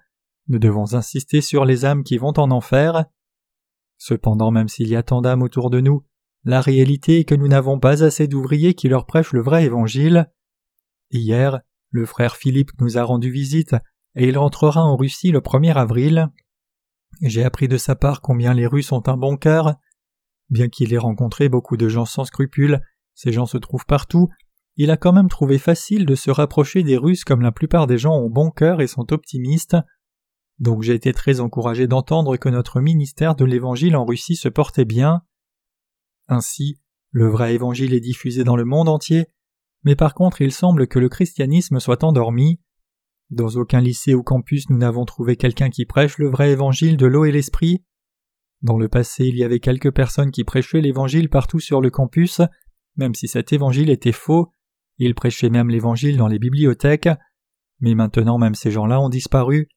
[0.48, 3.04] nous devons insister sur les âmes qui vont en enfer.
[4.00, 6.06] Cependant, même s'il y a tant d'âmes autour de nous,
[6.44, 10.32] la réalité est que nous n'avons pas assez d'ouvriers qui leur prêchent le vrai évangile.
[11.10, 11.60] Hier,
[11.90, 13.76] le frère Philippe nous a rendu visite
[14.14, 16.28] et il rentrera en Russie le 1er avril.
[17.20, 19.74] J'ai appris de sa part combien les Russes ont un bon cœur.
[20.48, 22.80] Bien qu'il ait rencontré beaucoup de gens sans scrupules,
[23.14, 24.30] ces gens se trouvent partout,
[24.76, 27.98] il a quand même trouvé facile de se rapprocher des Russes comme la plupart des
[27.98, 29.76] gens ont bon cœur et sont optimistes.
[30.60, 34.84] Donc j'ai été très encouragé d'entendre que notre ministère de l'Évangile en Russie se portait
[34.84, 35.22] bien.
[36.28, 36.78] Ainsi,
[37.10, 39.26] le vrai Évangile est diffusé dans le monde entier,
[39.84, 42.60] mais par contre il semble que le christianisme soit endormi.
[43.30, 47.06] Dans aucun lycée ou campus nous n'avons trouvé quelqu'un qui prêche le vrai Évangile de
[47.06, 47.82] l'eau et l'esprit.
[48.60, 52.42] Dans le passé il y avait quelques personnes qui prêchaient l'Évangile partout sur le campus,
[52.96, 54.52] même si cet évangile était faux,
[54.98, 57.08] ils prêchaient même l'évangile dans les bibliothèques,
[57.80, 59.68] mais maintenant même ces gens-là ont disparu.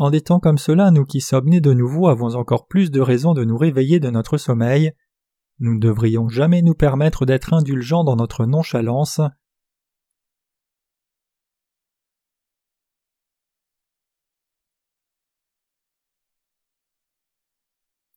[0.00, 3.00] En des temps comme cela, nous qui sommes nés de nouveau avons encore plus de
[3.00, 4.92] raisons de nous réveiller de notre sommeil.
[5.58, 9.20] Nous ne devrions jamais nous permettre d'être indulgents dans notre nonchalance.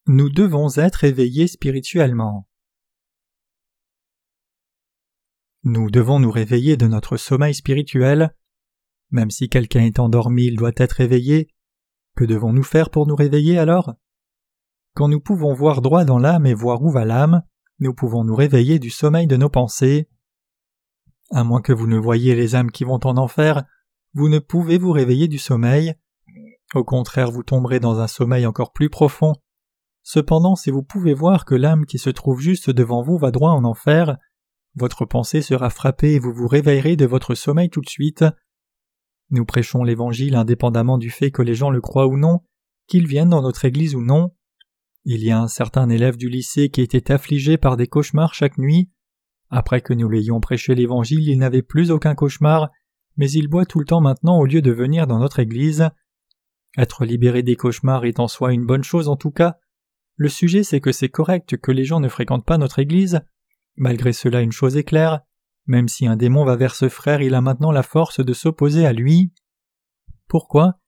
[0.06, 2.48] Nous devons être éveillés spirituellement.
[5.64, 8.36] Nous devons nous réveiller de notre sommeil spirituel.
[9.10, 11.48] Même si quelqu'un est endormi, il doit être éveillé.
[12.16, 13.93] Que devons-nous faire pour nous réveiller alors?
[14.93, 17.43] Quand nous pouvons voir droit dans l'âme et voir où va l'âme,
[17.80, 20.09] nous pouvons nous réveiller du sommeil de nos pensées.
[21.32, 23.64] À moins que vous ne voyiez les âmes qui vont en enfer,
[24.14, 25.95] vous ne pouvez vous réveiller du sommeil.
[26.76, 29.34] Au contraire, vous tomberez dans un sommeil encore plus profond.
[30.03, 33.51] Cependant, si vous pouvez voir que l'âme qui se trouve juste devant vous va droit
[33.51, 34.18] en enfer,
[34.76, 38.26] votre pensée sera frappée et vous vous réveillerez de votre sommeil tout de suite.
[39.32, 42.42] Nous prêchons l'Évangile indépendamment du fait que les gens le croient ou non,
[42.88, 44.36] qu'ils viennent dans notre Église ou non.
[45.06, 48.58] Il y a un certain élève du lycée qui était affligé par des cauchemars chaque
[48.58, 48.92] nuit.
[49.50, 52.70] Après que nous l'ayons prêché l'Évangile, il n'avait plus aucun cauchemar,
[53.18, 55.90] mais il boit tout le temps maintenant au lieu de venir dans notre Église.
[56.78, 59.58] Être libéré des cauchemars est en soi une bonne chose en tout cas.
[60.16, 63.22] Le sujet c'est que c'est correct que les gens ne fréquentent pas notre Église,
[63.76, 65.22] Malgré cela, une chose est claire,
[65.66, 68.86] même si un démon va vers ce frère, il a maintenant la force de s'opposer
[68.86, 69.34] à lui.
[70.28, 70.80] Pourquoi?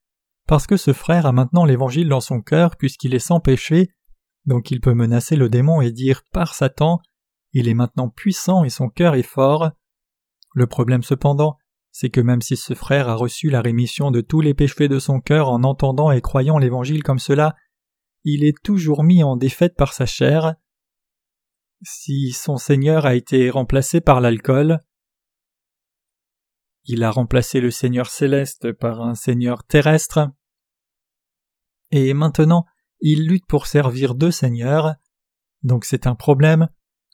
[0.47, 3.89] Parce que ce frère a maintenant l'Évangile dans son cœur puisqu'il est sans péché,
[4.45, 6.99] donc il peut menacer le démon et dire par Satan,
[7.53, 9.71] il est maintenant puissant et son cœur est fort.
[10.53, 11.57] Le problème cependant,
[11.91, 14.99] c'est que même si ce frère a reçu la rémission de tous les péchés de
[14.99, 17.55] son cœur en entendant et croyant l'Évangile comme cela,
[18.24, 20.55] il est toujours mis en défaite par sa chair
[21.84, 24.79] si son Seigneur a été remplacé par l'alcool.
[26.86, 30.29] Il a remplacé le Seigneur céleste par un Seigneur terrestre.
[31.91, 32.65] Et maintenant,
[32.99, 34.95] il lutte pour servir deux Seigneurs.
[35.61, 36.67] Donc c'est un problème,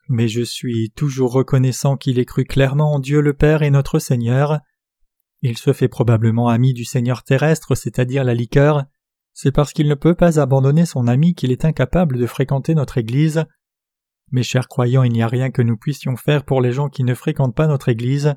[0.07, 3.99] mais je suis toujours reconnaissant qu'il ait cru clairement en Dieu le Père et notre
[3.99, 4.59] Seigneur.
[5.41, 8.85] Il se fait probablement ami du Seigneur terrestre, c'est-à-dire la liqueur.
[9.33, 12.97] C'est parce qu'il ne peut pas abandonner son ami qu'il est incapable de fréquenter notre
[12.97, 13.45] Église.
[14.31, 17.03] Mes chers croyants, il n'y a rien que nous puissions faire pour les gens qui
[17.03, 18.35] ne fréquentent pas notre Église.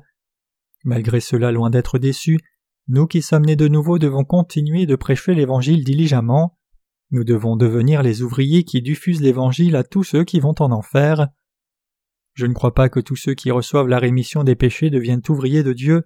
[0.83, 2.39] Malgré cela, loin d'être déçus,
[2.87, 6.57] nous qui sommes nés de nouveau devons continuer de prêcher l'Évangile diligemment.
[7.11, 11.27] Nous devons devenir les ouvriers qui diffusent l'Évangile à tous ceux qui vont en enfer.
[12.33, 15.63] Je ne crois pas que tous ceux qui reçoivent la rémission des péchés deviennent ouvriers
[15.63, 16.03] de Dieu.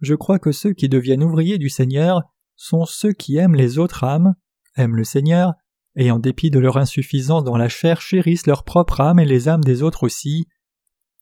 [0.00, 2.22] Je crois que ceux qui deviennent ouvriers du Seigneur
[2.54, 4.34] sont ceux qui aiment les autres âmes,
[4.76, 5.54] aiment le Seigneur
[5.98, 9.48] et en dépit de leur insuffisance dans la chair chérissent leur propre âme et les
[9.48, 10.46] âmes des autres aussi.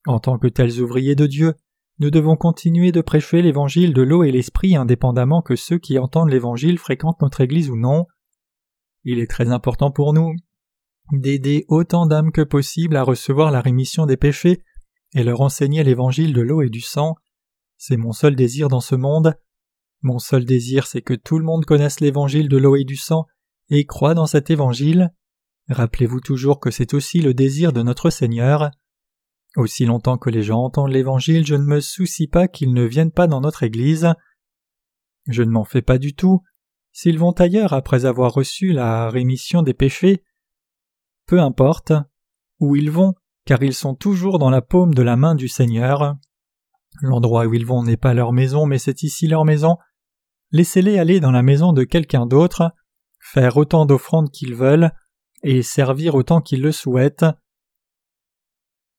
[0.07, 1.55] En tant que tels ouvriers de Dieu,
[1.99, 6.29] nous devons continuer de prêcher l'évangile de l'eau et l'esprit indépendamment que ceux qui entendent
[6.29, 8.05] l'évangile fréquentent notre Église ou non.
[9.05, 10.35] Il est très important pour nous
[11.12, 14.62] d'aider autant d'âmes que possible à recevoir la rémission des péchés
[15.14, 17.14] et leur enseigner l'évangile de l'eau et du sang.
[17.79, 19.35] C'est mon seul désir dans ce monde.
[20.03, 23.27] Mon seul désir, c'est que tout le monde connaisse l'évangile de l'eau et du sang
[23.71, 25.12] et croit dans cet évangile.
[25.69, 28.71] Rappelez-vous toujours que c'est aussi le désir de notre Seigneur.
[29.57, 33.12] Aussi longtemps que les gens entendent l'évangile, je ne me soucie pas qu'ils ne viennent
[33.12, 34.12] pas dans notre Église.
[35.27, 36.43] Je ne m'en fais pas du tout.
[36.93, 40.23] S'ils vont ailleurs après avoir reçu la rémission des péchés,
[41.27, 41.93] peu importe
[42.61, 43.14] où ils vont,
[43.45, 46.17] car ils sont toujours dans la paume de la main du Seigneur.
[47.03, 49.77] L'endroit où ils vont n'est pas leur maison, mais c'est ici leur maison.
[50.53, 52.73] Laissez-les aller dans la maison de quelqu'un d'autre,
[53.33, 54.93] faire autant d'offrandes qu'ils veulent,
[55.43, 57.27] et servir autant qu'ils le souhaitent.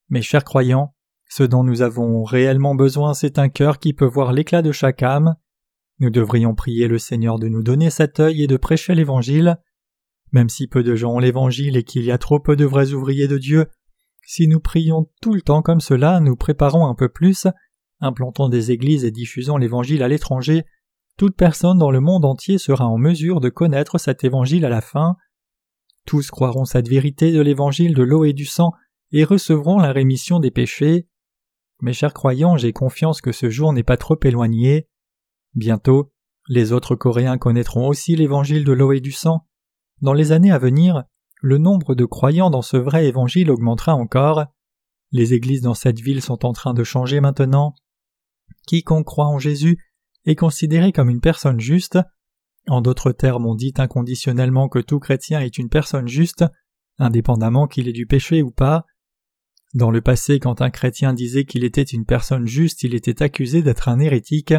[0.10, 0.94] Mes chers croyants,
[1.30, 5.02] ce dont nous avons réellement besoin, c'est un cœur qui peut voir l'éclat de chaque
[5.02, 5.36] âme.
[6.00, 9.58] Nous devrions prier le Seigneur de nous donner cet œil et de prêcher l'Évangile.
[10.32, 12.92] Même si peu de gens ont l'Évangile et qu'il y a trop peu de vrais
[12.92, 13.68] ouvriers de Dieu,
[14.26, 17.48] si nous prions tout le temps comme cela, nous préparons un peu plus,
[18.02, 20.66] implantons des églises et diffusons l'Évangile à l'étranger,
[21.18, 24.82] toute personne dans le monde entier sera en mesure de connaître cet évangile à la
[24.82, 25.18] fin.
[26.06, 28.72] Tous croiront cette vérité de l'évangile de l'eau et du sang
[29.12, 31.08] et recevront la rémission des péchés.
[31.82, 34.88] Mes chers croyants, j'ai confiance que ce jour n'est pas trop éloigné.
[35.56, 36.12] Bientôt,
[36.48, 39.48] les autres Coréens connaîtront aussi l'évangile de l'eau et du sang.
[40.02, 41.04] Dans les années à venir,
[41.42, 44.46] le nombre de croyants dans ce vrai évangile augmentera encore.
[45.12, 47.74] Les églises dans cette ville sont en train de changer maintenant.
[48.68, 49.78] Quiconque croit en Jésus
[50.28, 51.98] est considéré comme une personne juste.
[52.68, 56.46] En d'autres termes, on dit inconditionnellement que tout chrétien est une personne juste,
[57.00, 58.86] indépendamment qu'il ait du péché ou pas.
[59.74, 63.62] Dans le passé, quand un chrétien disait qu'il était une personne juste, il était accusé
[63.62, 64.54] d'être un hérétique.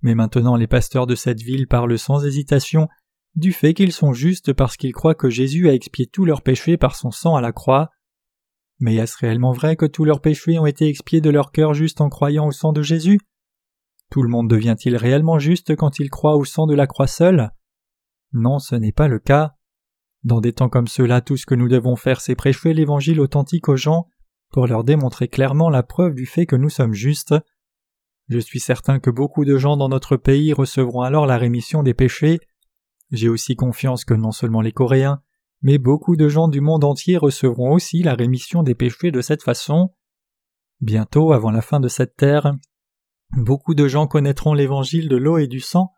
[0.00, 2.88] Mais maintenant, les pasteurs de cette ville parlent sans hésitation
[3.34, 6.78] du fait qu'ils sont justes parce qu'ils croient que Jésus a expié tous leurs péchés
[6.78, 7.90] par son sang à la croix.
[8.78, 12.00] Mais est-ce réellement vrai que tous leurs péchés ont été expiés de leur cœur juste
[12.00, 13.18] en croyant au sang de Jésus?
[14.10, 17.50] Tout le monde devient-il réellement juste quand il croit au sang de la croix seule?
[18.32, 19.54] Non, ce n'est pas le cas.
[20.24, 23.68] Dans des temps comme ceux-là, tout ce que nous devons faire, c'est prêcher l'évangile authentique
[23.68, 24.06] aux gens
[24.50, 27.34] pour leur démontrer clairement la preuve du fait que nous sommes justes.
[28.28, 31.94] Je suis certain que beaucoup de gens dans notre pays recevront alors la rémission des
[31.94, 32.40] péchés.
[33.12, 35.22] J'ai aussi confiance que non seulement les Coréens,
[35.62, 39.42] mais beaucoup de gens du monde entier recevront aussi la rémission des péchés de cette
[39.42, 39.92] façon.
[40.80, 42.52] Bientôt, avant la fin de cette terre,
[43.36, 45.92] Beaucoup de gens connaîtront l'évangile de l'eau et du sang.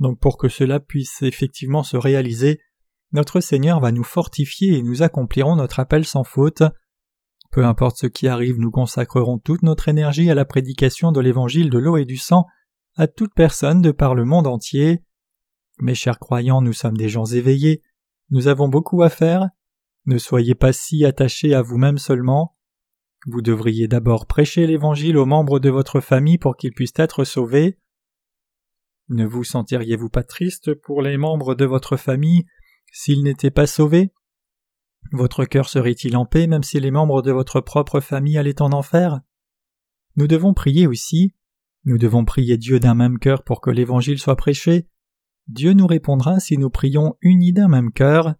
[0.00, 2.60] Donc pour que cela puisse effectivement se réaliser,
[3.12, 6.62] notre Seigneur va nous fortifier et nous accomplirons notre appel sans faute.
[7.50, 11.70] Peu importe ce qui arrive, nous consacrerons toute notre énergie à la prédication de l'évangile
[11.70, 12.44] de l'eau et du sang
[12.96, 15.02] à toute personne de par le monde entier.
[15.78, 17.82] Mes chers croyants, nous sommes des gens éveillés,
[18.28, 19.48] nous avons beaucoup à faire.
[20.04, 22.57] Ne soyez pas si attachés à vous-même seulement.
[23.26, 27.78] Vous devriez d'abord prêcher l'Évangile aux membres de votre famille pour qu'ils puissent être sauvés.
[29.08, 32.44] Ne vous sentiriez-vous pas triste pour les membres de votre famille
[32.92, 34.12] s'ils n'étaient pas sauvés?
[35.12, 38.72] Votre cœur serait-il en paix même si les membres de votre propre famille allaient en
[38.72, 39.20] enfer?
[40.16, 41.34] Nous devons prier aussi.
[41.84, 44.88] Nous devons prier Dieu d'un même cœur pour que l'Évangile soit prêché.
[45.46, 48.34] Dieu nous répondra si nous prions unis d'un même cœur.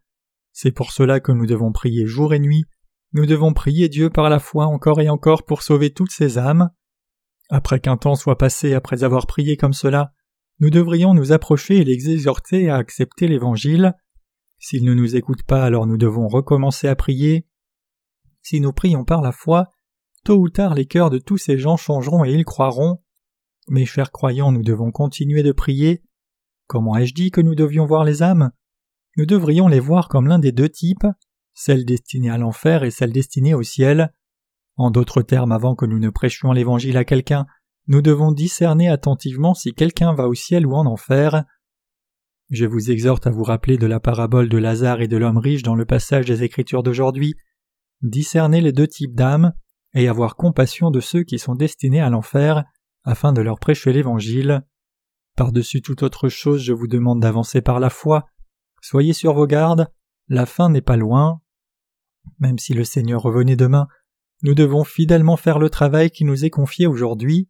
[0.52, 2.64] C'est pour cela que nous devons prier jour et nuit.
[3.12, 6.70] Nous devons prier Dieu par la foi encore et encore pour sauver toutes ces âmes.
[7.48, 10.12] Après qu'un temps soit passé après avoir prié comme cela,
[10.60, 13.94] nous devrions nous approcher et les exhorter à accepter l'Évangile.
[14.58, 17.46] S'ils ne nous écoutent pas, alors nous devons recommencer à prier.
[18.42, 19.70] Si nous prions par la foi,
[20.24, 23.02] tôt ou tard les cœurs de tous ces gens changeront et ils croiront.
[23.68, 26.02] Mes chers croyants, nous devons continuer de prier,
[26.68, 28.50] Comment ai-je dit que nous devions voir les âmes?
[29.16, 31.06] Nous devrions les voir comme l'un des deux types,
[31.58, 34.12] celle destinée à l'enfer et celle destinée au ciel.
[34.76, 37.46] En d'autres termes, avant que nous ne prêchions l'Évangile à quelqu'un,
[37.88, 41.44] nous devons discerner attentivement si quelqu'un va au ciel ou en enfer.
[42.50, 45.64] Je vous exhorte à vous rappeler de la parabole de Lazare et de l'homme riche
[45.64, 47.34] dans le passage des Écritures d'aujourd'hui.
[48.02, 49.52] Discerner les deux types d'âmes
[49.94, 52.62] et avoir compassion de ceux qui sont destinés à l'enfer,
[53.02, 54.62] afin de leur prêcher l'Évangile.
[55.34, 58.26] Par-dessus toute autre chose, je vous demande d'avancer par la foi.
[58.80, 59.88] Soyez sur vos gardes,
[60.28, 61.40] la fin n'est pas loin.
[62.38, 63.88] Même si le Seigneur revenait demain,
[64.42, 67.48] nous devons fidèlement faire le travail qui nous est confié aujourd'hui.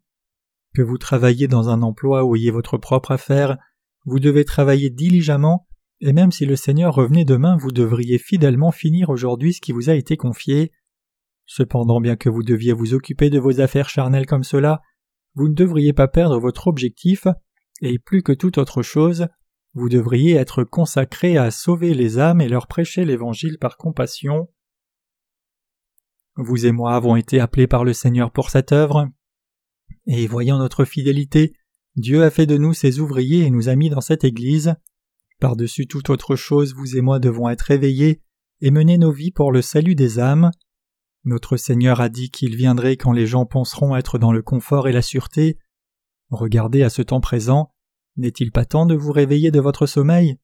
[0.73, 3.57] Que vous travaillez dans un emploi ou ayez votre propre affaire,
[4.05, 5.67] vous devez travailler diligemment,
[6.01, 9.89] et même si le Seigneur revenait demain, vous devriez fidèlement finir aujourd'hui ce qui vous
[9.89, 10.71] a été confié.
[11.45, 14.81] Cependant, bien que vous deviez vous occuper de vos affaires charnelles comme cela,
[15.35, 17.27] vous ne devriez pas perdre votre objectif
[17.81, 19.27] et plus que toute autre chose,
[19.73, 24.49] vous devriez être consacré à sauver les âmes et leur prêcher l'Évangile par compassion.
[26.41, 29.09] Vous et moi avons été appelés par le Seigneur pour cette œuvre,
[30.07, 31.53] et voyant notre fidélité,
[31.97, 34.75] Dieu a fait de nous ses ouvriers et nous a mis dans cette Église.
[35.41, 38.21] Par-dessus toute autre chose, vous et moi devons être éveillés
[38.61, 40.49] et mener nos vies pour le salut des âmes.
[41.25, 44.93] Notre Seigneur a dit qu'il viendrait quand les gens penseront être dans le confort et
[44.93, 45.57] la sûreté,
[46.29, 47.73] Regardez à ce temps présent,
[48.15, 50.37] n'est-il pas temps de vous réveiller de votre sommeil?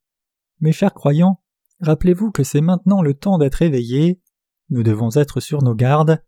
[0.60, 1.42] Mes chers croyants,
[1.80, 4.20] rappelez-vous que c'est maintenant le temps d'être éveillés,
[4.70, 6.24] nous devons être sur nos gardes,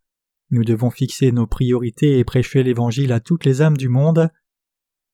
[0.49, 4.29] nous devons fixer nos priorités et prêcher l'Évangile à toutes les âmes du monde.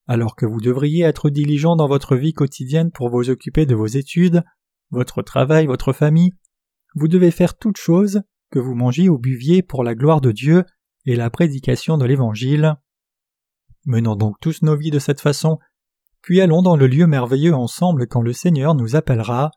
[0.08, 3.88] Alors que vous devriez être diligent dans votre vie quotidienne pour vous occuper de vos
[3.88, 4.44] études,
[4.92, 6.34] votre travail, votre famille,
[6.96, 8.22] vous devez faire toutes choses,
[8.52, 10.64] que vous mangiez ou buviez pour la gloire de Dieu
[11.06, 12.76] et la prédication de l'Évangile.
[13.86, 15.58] Menons donc tous nos vies de cette façon,
[16.22, 19.52] puis allons dans le lieu merveilleux ensemble quand le Seigneur nous appellera.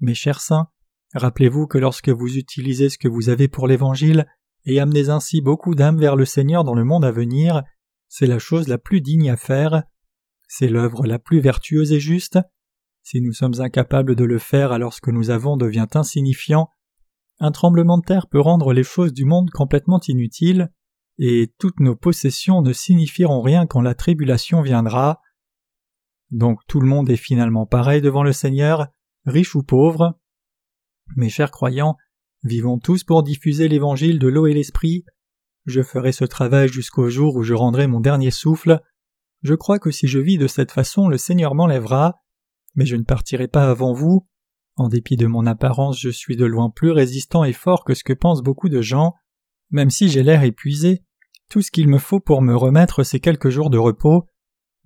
[0.00, 0.68] Mes chers saints,
[1.14, 4.26] rappelez-vous que lorsque vous utilisez ce que vous avez pour l'Évangile
[4.64, 7.62] et amenez ainsi beaucoup d'âmes vers le Seigneur dans le monde à venir,
[8.08, 9.84] c'est la chose la plus digne à faire,
[10.48, 12.38] c'est l'œuvre la plus vertueuse et juste.
[13.02, 16.68] Si nous sommes incapables de le faire alors ce que nous avons devient insignifiant,
[17.38, 20.70] un tremblement de terre peut rendre les choses du monde complètement inutiles
[21.18, 25.20] et toutes nos possessions ne signifieront rien quand la tribulation viendra.
[26.30, 28.88] Donc tout le monde est finalement pareil devant le Seigneur,
[29.24, 30.19] riche ou pauvre.
[31.16, 31.96] Mes chers croyants,
[32.44, 35.04] vivons tous pour diffuser l'évangile de l'eau et l'esprit.
[35.66, 38.80] Je ferai ce travail jusqu'au jour où je rendrai mon dernier souffle.
[39.42, 42.20] Je crois que si je vis de cette façon, le Seigneur m'enlèvera,
[42.76, 44.26] mais je ne partirai pas avant vous.
[44.76, 48.04] En dépit de mon apparence, je suis de loin plus résistant et fort que ce
[48.04, 49.14] que pensent beaucoup de gens.
[49.70, 51.04] Même si j'ai l'air épuisé,
[51.50, 54.26] tout ce qu'il me faut pour me remettre, c'est quelques jours de repos,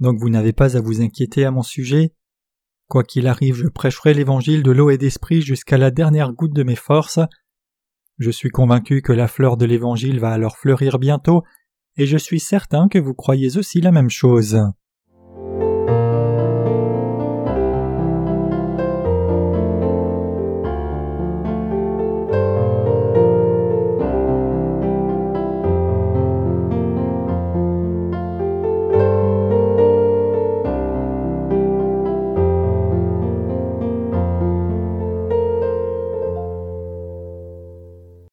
[0.01, 2.15] donc vous n'avez pas à vous inquiéter à mon sujet.
[2.95, 6.63] Quoi qu'il arrive, je prêcherai l'évangile de l'eau et d'esprit jusqu'à la dernière goutte de
[6.63, 7.19] mes forces.
[8.19, 11.43] Je suis convaincu que la fleur de l'évangile va alors fleurir bientôt,
[11.97, 14.61] et je suis certain que vous croyez aussi la même chose.